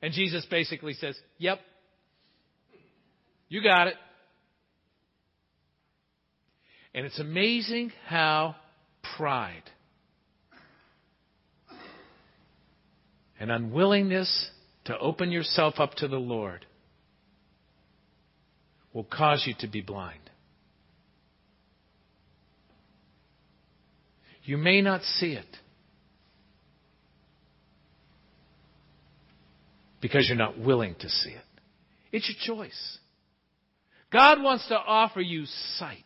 And 0.00 0.12
Jesus 0.12 0.44
basically 0.50 0.94
says, 0.94 1.16
Yep. 1.38 1.60
You 3.48 3.62
got 3.62 3.88
it. 3.88 3.94
And 6.94 7.06
it's 7.06 7.20
amazing 7.20 7.92
how 8.06 8.56
pride 9.16 9.62
and 13.38 13.50
unwillingness 13.50 14.50
to 14.84 14.98
open 14.98 15.30
yourself 15.30 15.74
up 15.78 15.94
to 15.94 16.08
the 16.08 16.16
Lord 16.16 16.66
will 18.92 19.04
cause 19.04 19.44
you 19.46 19.54
to 19.60 19.68
be 19.68 19.80
blind. 19.80 20.30
You 24.44 24.56
may 24.56 24.80
not 24.80 25.02
see 25.02 25.32
it 25.32 25.46
because 30.00 30.26
you're 30.28 30.36
not 30.36 30.58
willing 30.58 30.96
to 30.98 31.08
see 31.08 31.30
it. 31.30 31.44
It's 32.10 32.28
your 32.28 32.56
choice. 32.56 32.98
God 34.12 34.42
wants 34.42 34.66
to 34.68 34.76
offer 34.76 35.20
you 35.20 35.46
sight. 35.78 35.96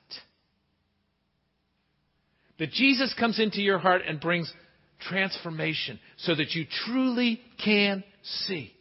That 2.59 2.71
Jesus 2.71 3.15
comes 3.19 3.41
into 3.41 3.61
your 3.61 3.79
heart 3.79 4.03
and 4.07 4.21
brings 4.21 4.53
transformation 5.01 5.99
so 6.19 6.35
that 6.35 6.55
you 6.55 6.65
truly 6.87 7.41
can 7.63 8.05
see. 8.23 8.73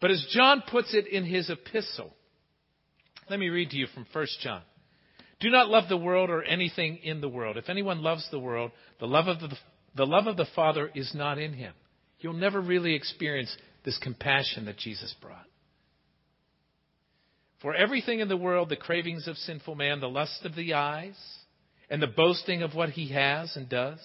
But 0.00 0.10
as 0.10 0.26
John 0.30 0.62
puts 0.70 0.94
it 0.94 1.06
in 1.06 1.24
his 1.24 1.48
epistle, 1.48 2.12
let 3.30 3.38
me 3.38 3.48
read 3.48 3.70
to 3.70 3.76
you 3.76 3.86
from 3.94 4.06
1 4.12 4.26
John. 4.42 4.62
Do 5.44 5.50
not 5.50 5.68
love 5.68 5.90
the 5.90 5.96
world 5.98 6.30
or 6.30 6.42
anything 6.42 7.00
in 7.02 7.20
the 7.20 7.28
world. 7.28 7.58
If 7.58 7.68
anyone 7.68 8.02
loves 8.02 8.26
the 8.30 8.38
world, 8.38 8.70
the 8.98 9.06
love 9.06 9.26
of 9.28 9.40
the, 9.40 9.54
the 9.94 10.06
love 10.06 10.26
of 10.26 10.38
the 10.38 10.46
Father 10.56 10.90
is 10.94 11.12
not 11.14 11.36
in 11.36 11.52
him. 11.52 11.74
You'll 12.18 12.32
never 12.32 12.62
really 12.62 12.94
experience 12.94 13.54
this 13.84 13.98
compassion 13.98 14.64
that 14.64 14.78
Jesus 14.78 15.14
brought. 15.20 15.44
For 17.60 17.74
everything 17.74 18.20
in 18.20 18.28
the 18.28 18.38
world, 18.38 18.70
the 18.70 18.76
cravings 18.76 19.28
of 19.28 19.36
sinful 19.36 19.74
man, 19.74 20.00
the 20.00 20.08
lust 20.08 20.46
of 20.46 20.54
the 20.54 20.72
eyes, 20.72 21.18
and 21.90 22.00
the 22.00 22.06
boasting 22.06 22.62
of 22.62 22.74
what 22.74 22.88
he 22.88 23.12
has 23.12 23.54
and 23.54 23.68
does, 23.68 24.00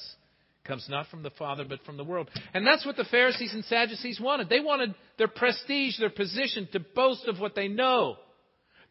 comes 0.66 0.88
not 0.90 1.08
from 1.08 1.24
the 1.24 1.30
Father, 1.30 1.64
but 1.64 1.80
from 1.86 1.96
the 1.96 2.04
world. 2.04 2.30
And 2.54 2.68
that's 2.68 2.86
what 2.86 2.98
the 2.98 3.06
Pharisees 3.06 3.54
and 3.54 3.64
Sadducees 3.64 4.20
wanted. 4.20 4.50
They 4.50 4.60
wanted 4.60 4.94
their 5.18 5.30
prestige, 5.30 5.98
their 6.00 6.10
position, 6.10 6.68
to 6.74 6.82
boast 6.82 7.30
of 7.30 7.40
what 7.40 7.56
they 7.56 7.70
know. 7.70 8.18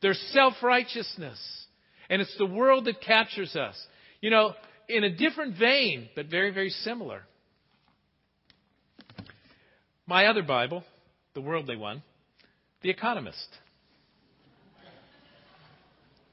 Their 0.00 0.14
self 0.14 0.54
righteousness. 0.62 1.66
And 2.10 2.22
it's 2.22 2.36
the 2.38 2.46
world 2.46 2.86
that 2.86 3.00
captures 3.00 3.54
us. 3.56 3.76
You 4.20 4.30
know, 4.30 4.54
in 4.88 5.04
a 5.04 5.10
different 5.10 5.58
vein, 5.58 6.08
but 6.16 6.26
very, 6.26 6.50
very 6.50 6.70
similar. 6.70 7.22
My 10.06 10.26
other 10.26 10.42
Bible, 10.42 10.84
the 11.34 11.42
worldly 11.42 11.76
one, 11.76 12.02
The 12.82 12.90
Economist. 12.90 13.48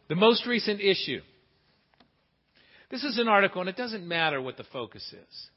The 0.07 0.15
most 0.15 0.45
recent 0.45 0.79
issue. 0.79 1.21
This 2.89 3.03
is 3.03 3.17
an 3.17 3.27
article, 3.27 3.61
and 3.61 3.69
it 3.69 3.75
doesn't 3.75 4.07
matter 4.07 4.41
what 4.41 4.55
the 4.55 4.63
focus 4.71 5.03
is. 5.11 5.49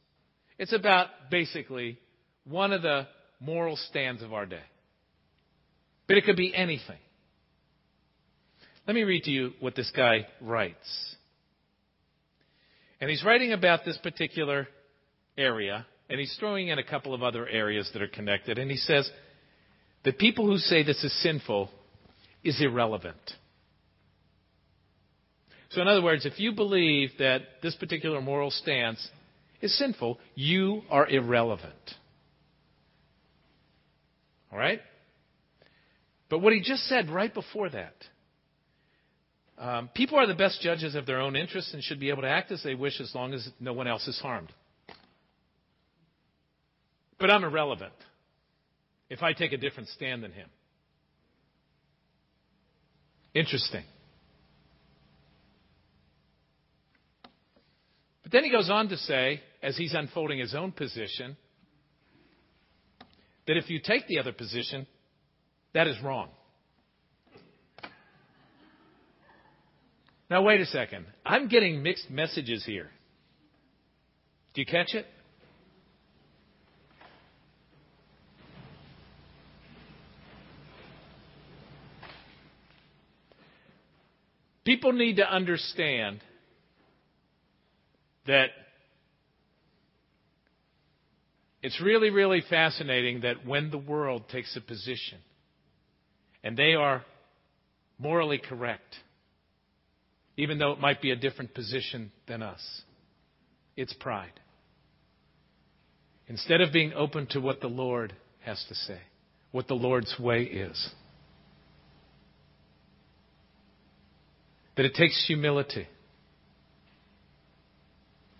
It's 0.58 0.72
about 0.72 1.08
basically 1.30 1.98
one 2.44 2.72
of 2.72 2.82
the 2.82 3.06
moral 3.40 3.76
stands 3.76 4.22
of 4.22 4.32
our 4.32 4.46
day. 4.46 4.64
But 6.08 6.16
it 6.16 6.24
could 6.24 6.36
be 6.36 6.52
anything. 6.54 6.98
Let 8.88 8.94
me 8.94 9.02
read 9.02 9.24
to 9.24 9.30
you 9.30 9.52
what 9.60 9.76
this 9.76 9.92
guy 9.94 10.26
writes. 10.40 11.16
And 13.02 13.10
he's 13.10 13.22
writing 13.22 13.52
about 13.52 13.84
this 13.84 13.98
particular 13.98 14.66
area, 15.36 15.86
and 16.08 16.18
he's 16.18 16.34
throwing 16.40 16.68
in 16.68 16.78
a 16.78 16.82
couple 16.82 17.12
of 17.12 17.22
other 17.22 17.46
areas 17.46 17.90
that 17.92 18.00
are 18.00 18.08
connected. 18.08 18.56
And 18.56 18.70
he 18.70 18.78
says, 18.78 19.08
The 20.06 20.12
people 20.14 20.46
who 20.46 20.56
say 20.56 20.84
this 20.84 21.04
is 21.04 21.22
sinful 21.22 21.70
is 22.42 22.62
irrelevant. 22.62 23.20
So, 25.72 25.82
in 25.82 25.86
other 25.86 26.02
words, 26.02 26.24
if 26.24 26.40
you 26.40 26.52
believe 26.52 27.10
that 27.18 27.42
this 27.62 27.74
particular 27.74 28.22
moral 28.22 28.50
stance 28.50 29.06
is 29.60 29.76
sinful, 29.76 30.18
you 30.34 30.80
are 30.88 31.06
irrelevant. 31.06 31.74
All 34.50 34.58
right? 34.58 34.80
But 36.30 36.38
what 36.38 36.54
he 36.54 36.62
just 36.62 36.84
said 36.84 37.10
right 37.10 37.32
before 37.34 37.68
that 37.68 37.92
um, 39.58 39.90
people 39.94 40.18
are 40.18 40.26
the 40.26 40.34
best 40.34 40.60
judges 40.60 40.94
of 40.94 41.04
their 41.04 41.20
own 41.20 41.34
interests 41.34 41.74
and 41.74 41.82
should 41.82 41.98
be 41.98 42.10
able 42.10 42.22
to 42.22 42.28
act 42.28 42.52
as 42.52 42.62
they 42.62 42.74
wish 42.74 43.00
as 43.00 43.12
long 43.14 43.34
as 43.34 43.48
no 43.58 43.72
one 43.72 43.88
else 43.88 44.06
is 44.06 44.18
harmed. 44.20 44.52
But 47.18 47.30
I'm 47.30 47.42
irrelevant 47.42 47.94
if 49.10 49.22
I 49.22 49.32
take 49.32 49.52
a 49.52 49.56
different 49.56 49.88
stand 49.88 50.22
than 50.22 50.32
him. 50.32 50.48
Interesting. 53.34 53.84
But 58.22 58.32
then 58.32 58.44
he 58.44 58.50
goes 58.50 58.70
on 58.70 58.88
to 58.90 58.96
say, 58.96 59.40
as 59.62 59.76
he's 59.76 59.94
unfolding 59.94 60.38
his 60.38 60.54
own 60.54 60.70
position, 60.70 61.36
that 63.46 63.56
if 63.56 63.70
you 63.70 63.80
take 63.82 64.06
the 64.06 64.18
other 64.18 64.32
position, 64.32 64.86
that 65.74 65.88
is 65.88 65.96
wrong. 66.02 66.28
Now, 70.30 70.42
wait 70.42 70.60
a 70.60 70.66
second. 70.66 71.06
I'm 71.24 71.48
getting 71.48 71.82
mixed 71.82 72.10
messages 72.10 72.64
here. 72.64 72.90
Do 74.54 74.60
you 74.60 74.66
catch 74.66 74.94
it? 74.94 75.06
People 84.64 84.92
need 84.92 85.16
to 85.16 85.26
understand 85.26 86.20
that 88.26 88.50
it's 91.62 91.80
really, 91.80 92.10
really 92.10 92.42
fascinating 92.50 93.22
that 93.22 93.46
when 93.46 93.70
the 93.70 93.78
world 93.78 94.28
takes 94.28 94.54
a 94.56 94.60
position 94.60 95.18
and 96.44 96.54
they 96.54 96.74
are 96.74 97.02
morally 97.98 98.36
correct, 98.38 98.94
even 100.38 100.58
though 100.58 100.70
it 100.70 100.80
might 100.80 101.02
be 101.02 101.10
a 101.10 101.16
different 101.16 101.52
position 101.52 102.12
than 102.28 102.42
us, 102.42 102.82
it's 103.76 103.92
pride. 103.92 104.40
Instead 106.28 106.60
of 106.60 106.72
being 106.72 106.92
open 106.94 107.26
to 107.26 107.40
what 107.40 107.60
the 107.60 107.66
Lord 107.66 108.14
has 108.44 108.64
to 108.68 108.74
say, 108.74 109.00
what 109.50 109.66
the 109.66 109.74
Lord's 109.74 110.14
way 110.18 110.44
is. 110.44 110.90
That 114.76 114.86
it 114.86 114.94
takes 114.94 115.26
humility 115.26 115.88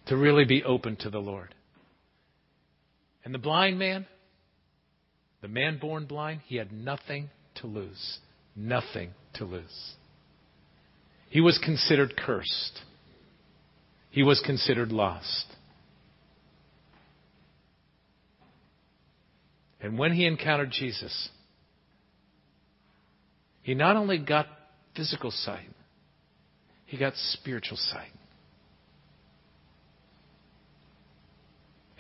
to 0.07 0.17
really 0.17 0.45
be 0.45 0.63
open 0.63 0.95
to 1.01 1.11
the 1.11 1.19
Lord. 1.19 1.53
And 3.25 3.35
the 3.35 3.39
blind 3.39 3.77
man, 3.77 4.07
the 5.43 5.49
man 5.49 5.79
born 5.81 6.07
blind, 6.07 6.43
he 6.47 6.57
had 6.57 6.71
nothing 6.71 7.31
to 7.57 7.67
lose. 7.67 8.21
Nothing 8.55 9.11
to 9.35 9.45
lose. 9.45 9.95
He 11.29 11.41
was 11.41 11.59
considered 11.59 12.17
cursed. 12.17 12.81
He 14.11 14.23
was 14.23 14.41
considered 14.45 14.91
lost. 14.91 15.47
And 19.81 19.99
when 19.99 20.13
he 20.13 20.27
encountered 20.27 20.71
Jesus, 20.71 21.29
he 23.63 23.75
not 23.75 23.97
only 23.97 24.19
got 24.19 24.47
physical 24.97 25.31
sight, 25.31 25.69
he 26.87 26.97
got 26.97 27.13
spiritual 27.15 27.77
sight. 27.77 28.11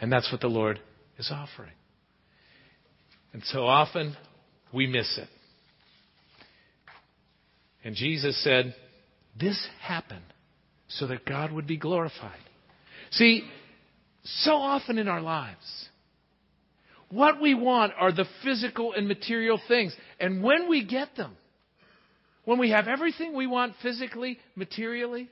And 0.00 0.10
that's 0.10 0.32
what 0.32 0.40
the 0.40 0.48
Lord 0.48 0.80
is 1.18 1.30
offering. 1.30 1.72
And 3.32 3.42
so 3.44 3.66
often 3.66 4.16
we 4.72 4.86
miss 4.86 5.18
it. 5.18 5.28
And 7.84 7.94
Jesus 7.94 8.42
said, 8.42 8.74
This 9.38 9.68
happened 9.80 10.24
so 10.88 11.06
that 11.06 11.24
God 11.24 11.52
would 11.52 11.66
be 11.66 11.76
glorified. 11.76 12.40
See, 13.10 13.44
so 14.24 14.52
often 14.52 14.98
in 14.98 15.08
our 15.08 15.20
lives, 15.20 15.88
what 17.10 17.40
we 17.40 17.54
want 17.54 17.92
are 17.98 18.12
the 18.12 18.26
physical 18.42 18.92
and 18.92 19.06
material 19.06 19.60
things. 19.68 19.94
And 20.18 20.42
when 20.42 20.68
we 20.68 20.84
get 20.84 21.16
them, 21.16 21.36
when 22.44 22.58
we 22.58 22.70
have 22.70 22.88
everything 22.88 23.34
we 23.34 23.46
want 23.46 23.74
physically, 23.82 24.38
materially, 24.56 25.28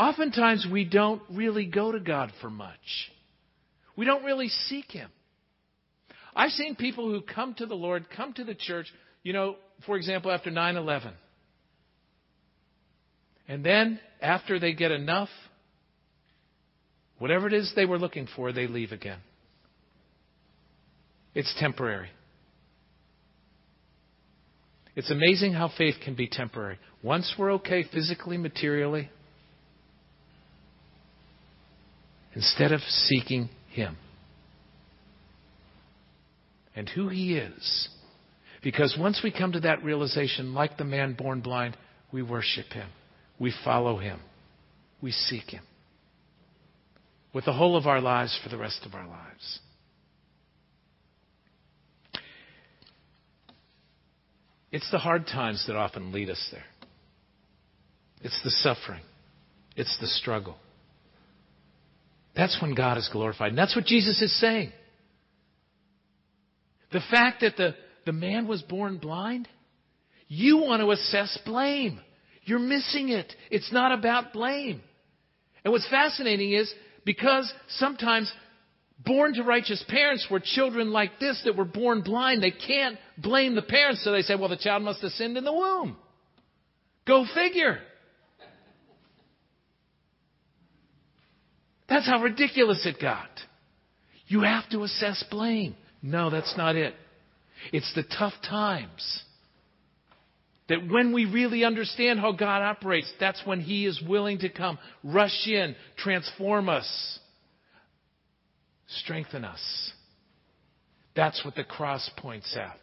Oftentimes, 0.00 0.66
we 0.72 0.86
don't 0.86 1.20
really 1.30 1.66
go 1.66 1.92
to 1.92 2.00
God 2.00 2.32
for 2.40 2.48
much. 2.48 3.10
We 3.96 4.06
don't 4.06 4.24
really 4.24 4.48
seek 4.48 4.90
Him. 4.90 5.10
I've 6.34 6.52
seen 6.52 6.74
people 6.74 7.10
who 7.10 7.20
come 7.20 7.52
to 7.58 7.66
the 7.66 7.74
Lord, 7.74 8.06
come 8.16 8.32
to 8.32 8.44
the 8.44 8.54
church, 8.54 8.86
you 9.22 9.34
know, 9.34 9.56
for 9.86 9.96
example, 9.96 10.30
after 10.30 10.50
9 10.50 10.76
11. 10.76 11.12
And 13.48 13.64
then, 13.64 13.98
after 14.20 14.58
they 14.60 14.72
get 14.72 14.92
enough, 14.92 15.28
whatever 17.18 17.46
it 17.46 17.52
is 17.52 17.72
they 17.74 17.84
were 17.84 17.98
looking 17.98 18.28
for, 18.36 18.52
they 18.52 18.66
leave 18.66 18.92
again. 18.92 19.18
It's 21.34 21.54
temporary. 21.58 22.10
It's 24.96 25.10
amazing 25.10 25.52
how 25.52 25.70
faith 25.76 25.96
can 26.04 26.14
be 26.14 26.28
temporary. 26.28 26.78
Once 27.02 27.34
we're 27.38 27.52
okay 27.54 27.84
physically, 27.92 28.36
materially, 28.36 29.10
instead 32.34 32.72
of 32.72 32.80
seeking 32.80 33.48
Him 33.70 33.96
and 36.74 36.88
who 36.88 37.08
He 37.08 37.36
is. 37.36 37.88
Because 38.62 38.96
once 38.98 39.20
we 39.24 39.32
come 39.32 39.52
to 39.52 39.60
that 39.60 39.82
realization, 39.82 40.54
like 40.54 40.76
the 40.76 40.84
man 40.84 41.14
born 41.14 41.40
blind, 41.40 41.76
we 42.12 42.22
worship 42.22 42.66
Him, 42.72 42.88
we 43.38 43.52
follow 43.64 43.98
Him, 43.98 44.20
we 45.00 45.12
seek 45.12 45.50
Him 45.50 45.62
with 47.32 47.44
the 47.44 47.52
whole 47.52 47.76
of 47.76 47.86
our 47.86 48.00
lives 48.00 48.38
for 48.42 48.48
the 48.48 48.58
rest 48.58 48.80
of 48.84 48.94
our 48.94 49.06
lives. 49.06 49.60
It's 54.72 54.90
the 54.90 54.98
hard 54.98 55.26
times 55.26 55.64
that 55.66 55.76
often 55.76 56.12
lead 56.12 56.30
us 56.30 56.48
there. 56.52 56.64
It's 58.22 58.40
the 58.44 58.50
suffering. 58.50 59.02
It's 59.76 59.96
the 60.00 60.06
struggle. 60.06 60.56
That's 62.36 62.58
when 62.62 62.74
God 62.74 62.96
is 62.98 63.08
glorified. 63.12 63.50
And 63.50 63.58
that's 63.58 63.74
what 63.74 63.84
Jesus 63.84 64.20
is 64.22 64.38
saying. 64.40 64.72
The 66.92 67.00
fact 67.10 67.40
that 67.40 67.56
the, 67.56 67.74
the 68.06 68.12
man 68.12 68.46
was 68.46 68.62
born 68.62 68.98
blind, 68.98 69.48
you 70.28 70.58
want 70.58 70.80
to 70.80 70.90
assess 70.90 71.38
blame. 71.44 72.00
You're 72.44 72.58
missing 72.58 73.10
it. 73.10 73.32
It's 73.50 73.72
not 73.72 73.92
about 73.92 74.32
blame. 74.32 74.80
And 75.64 75.72
what's 75.72 75.88
fascinating 75.88 76.52
is 76.52 76.72
because 77.04 77.52
sometimes 77.68 78.32
born 79.04 79.34
to 79.34 79.42
righteous 79.42 79.84
parents 79.88 80.26
were 80.30 80.40
children 80.40 80.90
like 80.90 81.18
this 81.18 81.40
that 81.44 81.56
were 81.56 81.64
born 81.64 82.02
blind, 82.02 82.42
they 82.42 82.50
can't 82.50 82.98
blame 83.18 83.54
the 83.54 83.62
parents, 83.62 84.04
so 84.04 84.12
they 84.12 84.22
say, 84.22 84.34
well, 84.34 84.48
the 84.48 84.56
child 84.56 84.82
must 84.82 85.00
have 85.02 85.12
sinned 85.12 85.36
in 85.36 85.44
the 85.44 85.52
womb. 85.52 85.96
Go 87.06 87.24
figure. 87.34 87.78
That's 91.88 92.06
how 92.06 92.22
ridiculous 92.22 92.86
it 92.86 93.00
got. 93.00 93.28
You 94.28 94.42
have 94.42 94.68
to 94.70 94.84
assess 94.84 95.24
blame. 95.30 95.74
No, 96.02 96.30
that's 96.30 96.56
not 96.56 96.76
it. 96.76 96.94
It's 97.72 97.92
the 97.94 98.02
tough 98.02 98.34
times. 98.48 99.22
That 100.68 100.88
when 100.88 101.12
we 101.12 101.24
really 101.24 101.64
understand 101.64 102.20
how 102.20 102.32
God 102.32 102.62
operates, 102.62 103.12
that's 103.18 103.42
when 103.44 103.60
He 103.60 103.86
is 103.86 104.00
willing 104.06 104.38
to 104.38 104.48
come, 104.48 104.78
rush 105.02 105.46
in, 105.46 105.74
transform 105.96 106.68
us, 106.68 107.18
strengthen 108.86 109.44
us. 109.44 109.92
That's 111.16 111.44
what 111.44 111.56
the 111.56 111.64
cross 111.64 112.08
points 112.18 112.56
at. 112.56 112.78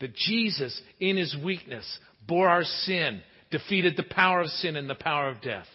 That 0.00 0.14
Jesus, 0.14 0.80
in 0.98 1.16
His 1.16 1.36
weakness, 1.44 1.86
bore 2.26 2.48
our 2.48 2.64
sin, 2.64 3.20
defeated 3.50 3.96
the 3.96 4.02
power 4.02 4.40
of 4.40 4.48
sin 4.48 4.76
and 4.76 4.88
the 4.88 4.94
power 4.94 5.28
of 5.28 5.42
death 5.42 5.68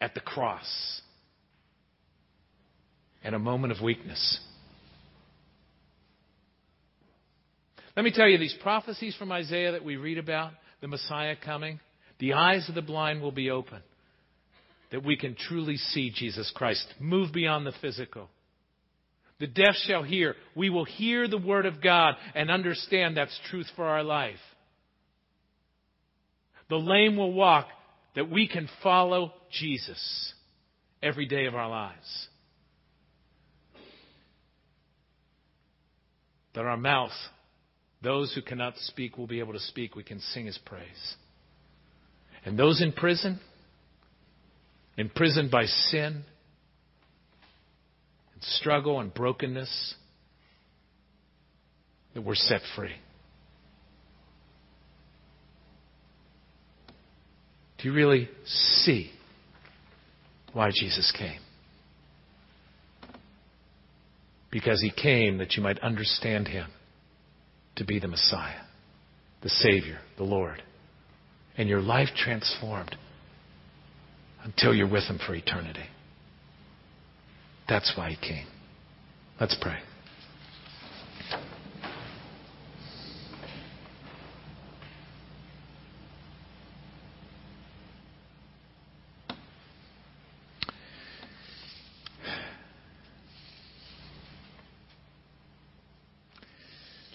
at 0.00 0.14
the 0.14 0.20
cross 0.20 1.00
and 3.22 3.34
a 3.34 3.38
moment 3.38 3.72
of 3.72 3.82
weakness. 3.82 4.40
Let 7.96 8.04
me 8.04 8.12
tell 8.12 8.28
you, 8.28 8.38
these 8.38 8.56
prophecies 8.62 9.16
from 9.16 9.32
Isaiah 9.32 9.72
that 9.72 9.84
we 9.84 9.96
read 9.96 10.18
about, 10.18 10.52
the 10.80 10.88
Messiah 10.88 11.36
coming, 11.36 11.80
the 12.18 12.34
eyes 12.34 12.68
of 12.68 12.74
the 12.74 12.82
blind 12.82 13.20
will 13.20 13.32
be 13.32 13.50
open. 13.50 13.80
That 14.92 15.04
we 15.04 15.16
can 15.16 15.36
truly 15.36 15.76
see 15.76 16.10
Jesus 16.14 16.52
Christ, 16.54 16.86
move 16.98 17.32
beyond 17.32 17.66
the 17.66 17.72
physical. 17.80 18.28
The 19.38 19.46
deaf 19.46 19.74
shall 19.86 20.02
hear. 20.02 20.34
We 20.54 20.70
will 20.70 20.84
hear 20.84 21.26
the 21.28 21.38
word 21.38 21.66
of 21.66 21.82
God 21.82 22.14
and 22.34 22.50
understand 22.50 23.16
that's 23.16 23.38
truth 23.50 23.66
for 23.76 23.84
our 23.84 24.02
life. 24.02 24.36
The 26.68 26.76
lame 26.76 27.16
will 27.16 27.32
walk, 27.32 27.66
that 28.14 28.30
we 28.30 28.48
can 28.48 28.68
follow 28.82 29.32
Jesus 29.50 30.32
every 31.02 31.26
day 31.26 31.46
of 31.46 31.54
our 31.54 31.68
lives. 31.68 32.28
that 36.54 36.64
our 36.64 36.76
mouth, 36.76 37.12
those 38.02 38.32
who 38.34 38.40
cannot 38.40 38.76
speak 38.78 39.18
will 39.18 39.26
be 39.26 39.40
able 39.40 39.52
to 39.52 39.60
speak. 39.60 39.94
We 39.94 40.02
can 40.02 40.20
sing 40.20 40.46
his 40.46 40.58
praise. 40.58 41.14
And 42.44 42.58
those 42.58 42.80
in 42.80 42.92
prison, 42.92 43.38
imprisoned 44.96 45.50
by 45.50 45.66
sin, 45.66 46.24
and 48.32 48.42
struggle 48.42 49.00
and 49.00 49.12
brokenness, 49.12 49.94
that 52.14 52.22
we're 52.22 52.34
set 52.34 52.62
free. 52.74 52.94
Do 57.78 57.88
you 57.88 57.94
really 57.94 58.28
see 58.44 59.10
why 60.52 60.70
Jesus 60.70 61.12
came? 61.16 61.40
Because 64.50 64.80
he 64.82 64.90
came 64.90 65.38
that 65.38 65.54
you 65.54 65.62
might 65.62 65.78
understand 65.80 66.48
him 66.48 66.66
to 67.76 67.84
be 67.84 67.98
the 67.98 68.08
Messiah, 68.08 68.62
the 69.42 69.48
Savior, 69.48 69.98
the 70.16 70.24
Lord, 70.24 70.62
and 71.56 71.68
your 71.68 71.80
life 71.80 72.08
transformed 72.16 72.96
until 74.44 74.74
you're 74.74 74.90
with 74.90 75.04
him 75.04 75.18
for 75.24 75.34
eternity. 75.34 75.86
That's 77.68 77.92
why 77.96 78.10
he 78.10 78.16
came. 78.16 78.46
Let's 79.40 79.56
pray. 79.60 79.78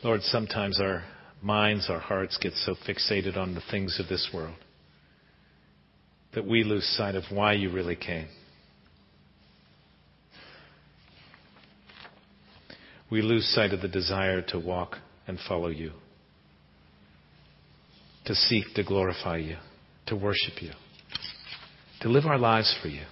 Lord, 0.05 0.21
sometimes 0.21 0.79
our 0.79 1.03
minds, 1.41 1.89
our 1.89 1.97
hearts 1.97 2.37
get 2.39 2.53
so 2.53 2.75
fixated 2.87 3.37
on 3.37 3.55
the 3.55 3.63
things 3.71 3.99
of 3.99 4.07
this 4.07 4.29
world 4.31 4.53
that 6.35 6.45
we 6.45 6.63
lose 6.63 6.85
sight 6.95 7.15
of 7.15 7.23
why 7.31 7.53
you 7.53 7.71
really 7.71 7.95
came. 7.95 8.27
We 13.09 13.23
lose 13.23 13.47
sight 13.55 13.73
of 13.73 13.81
the 13.81 13.87
desire 13.87 14.43
to 14.49 14.59
walk 14.59 14.97
and 15.25 15.39
follow 15.47 15.69
you, 15.69 15.93
to 18.25 18.35
seek 18.35 18.75
to 18.75 18.83
glorify 18.83 19.37
you, 19.37 19.57
to 20.05 20.15
worship 20.15 20.61
you, 20.61 20.69
to 22.01 22.09
live 22.09 22.27
our 22.27 22.37
lives 22.37 22.77
for 22.79 22.89
you. 22.89 23.05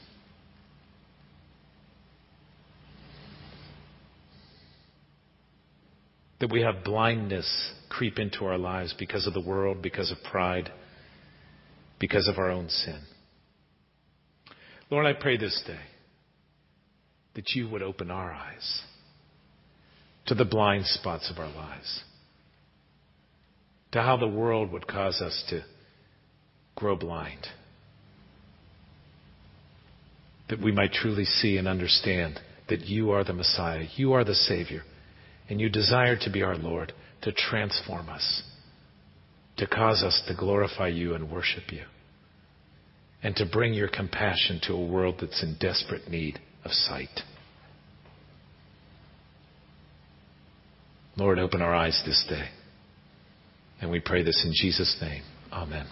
That 6.44 6.52
we 6.52 6.60
have 6.60 6.84
blindness 6.84 7.72
creep 7.88 8.20
into 8.20 8.44
our 8.44 8.58
lives 8.58 8.94
because 9.00 9.26
of 9.26 9.34
the 9.34 9.40
world, 9.40 9.82
because 9.82 10.12
of 10.12 10.18
pride, 10.30 10.70
because 12.02 12.28
of 12.28 12.38
our 12.38 12.52
own 12.52 12.68
sin. 12.68 13.00
Lord, 14.92 15.06
I 15.06 15.14
pray 15.14 15.38
this 15.38 15.64
day 15.66 15.80
that 17.36 17.52
you 17.52 17.70
would 17.70 17.82
open 17.82 18.12
our 18.12 18.34
eyes 18.34 18.82
to 20.26 20.36
the 20.36 20.44
blind 20.44 20.86
spots 20.86 21.32
of 21.32 21.40
our 21.40 21.48
lives, 21.48 22.04
to 23.94 24.02
how 24.02 24.18
the 24.18 24.28
world 24.28 24.70
would 24.74 24.86
cause 24.86 25.22
us 25.22 25.46
to 25.50 25.62
grow 26.76 26.98
blind, 26.98 27.48
that 30.50 30.62
we 30.62 30.74
might 30.74 30.92
truly 30.92 31.24
see 31.24 31.56
and 31.56 31.70
understand 31.70 32.38
that 32.68 32.82
you 32.82 33.12
are 33.12 33.24
the 33.24 33.32
Messiah, 33.32 33.86
you 33.96 34.12
are 34.12 34.26
the 34.26 34.36
Savior 34.36 34.84
and 35.50 35.60
you 35.60 35.70
desire 35.70 36.18
to 36.22 36.32
be 36.32 36.42
our 36.42 36.56
Lord, 36.56 36.94
to 37.22 37.32
transform 37.32 38.10
us, 38.10 38.44
to 39.58 39.68
cause 39.68 40.04
us 40.04 40.22
to 40.28 40.36
glorify 40.36 40.88
you 40.88 41.14
and 41.14 41.32
worship 41.32 41.72
you, 41.72 41.84
and 43.22 43.36
to 43.36 43.46
bring 43.46 43.74
your 43.74 43.90
compassion 43.90 44.60
to 44.64 44.74
a 44.74 44.86
world 44.86 45.16
that's 45.22 45.44
in 45.44 45.58
desperate 45.60 46.10
need 46.10 46.40
of 46.66 46.72
sight. 46.72 47.22
Lord, 51.16 51.38
open 51.38 51.62
our 51.62 51.74
eyes 51.74 52.02
this 52.06 52.26
day. 52.28 52.50
And 53.82 53.92
we 53.92 54.00
pray 54.00 54.24
this 54.24 54.44
in 54.46 54.54
Jesus' 54.56 54.98
name. 55.02 55.24
Amen. 55.52 55.86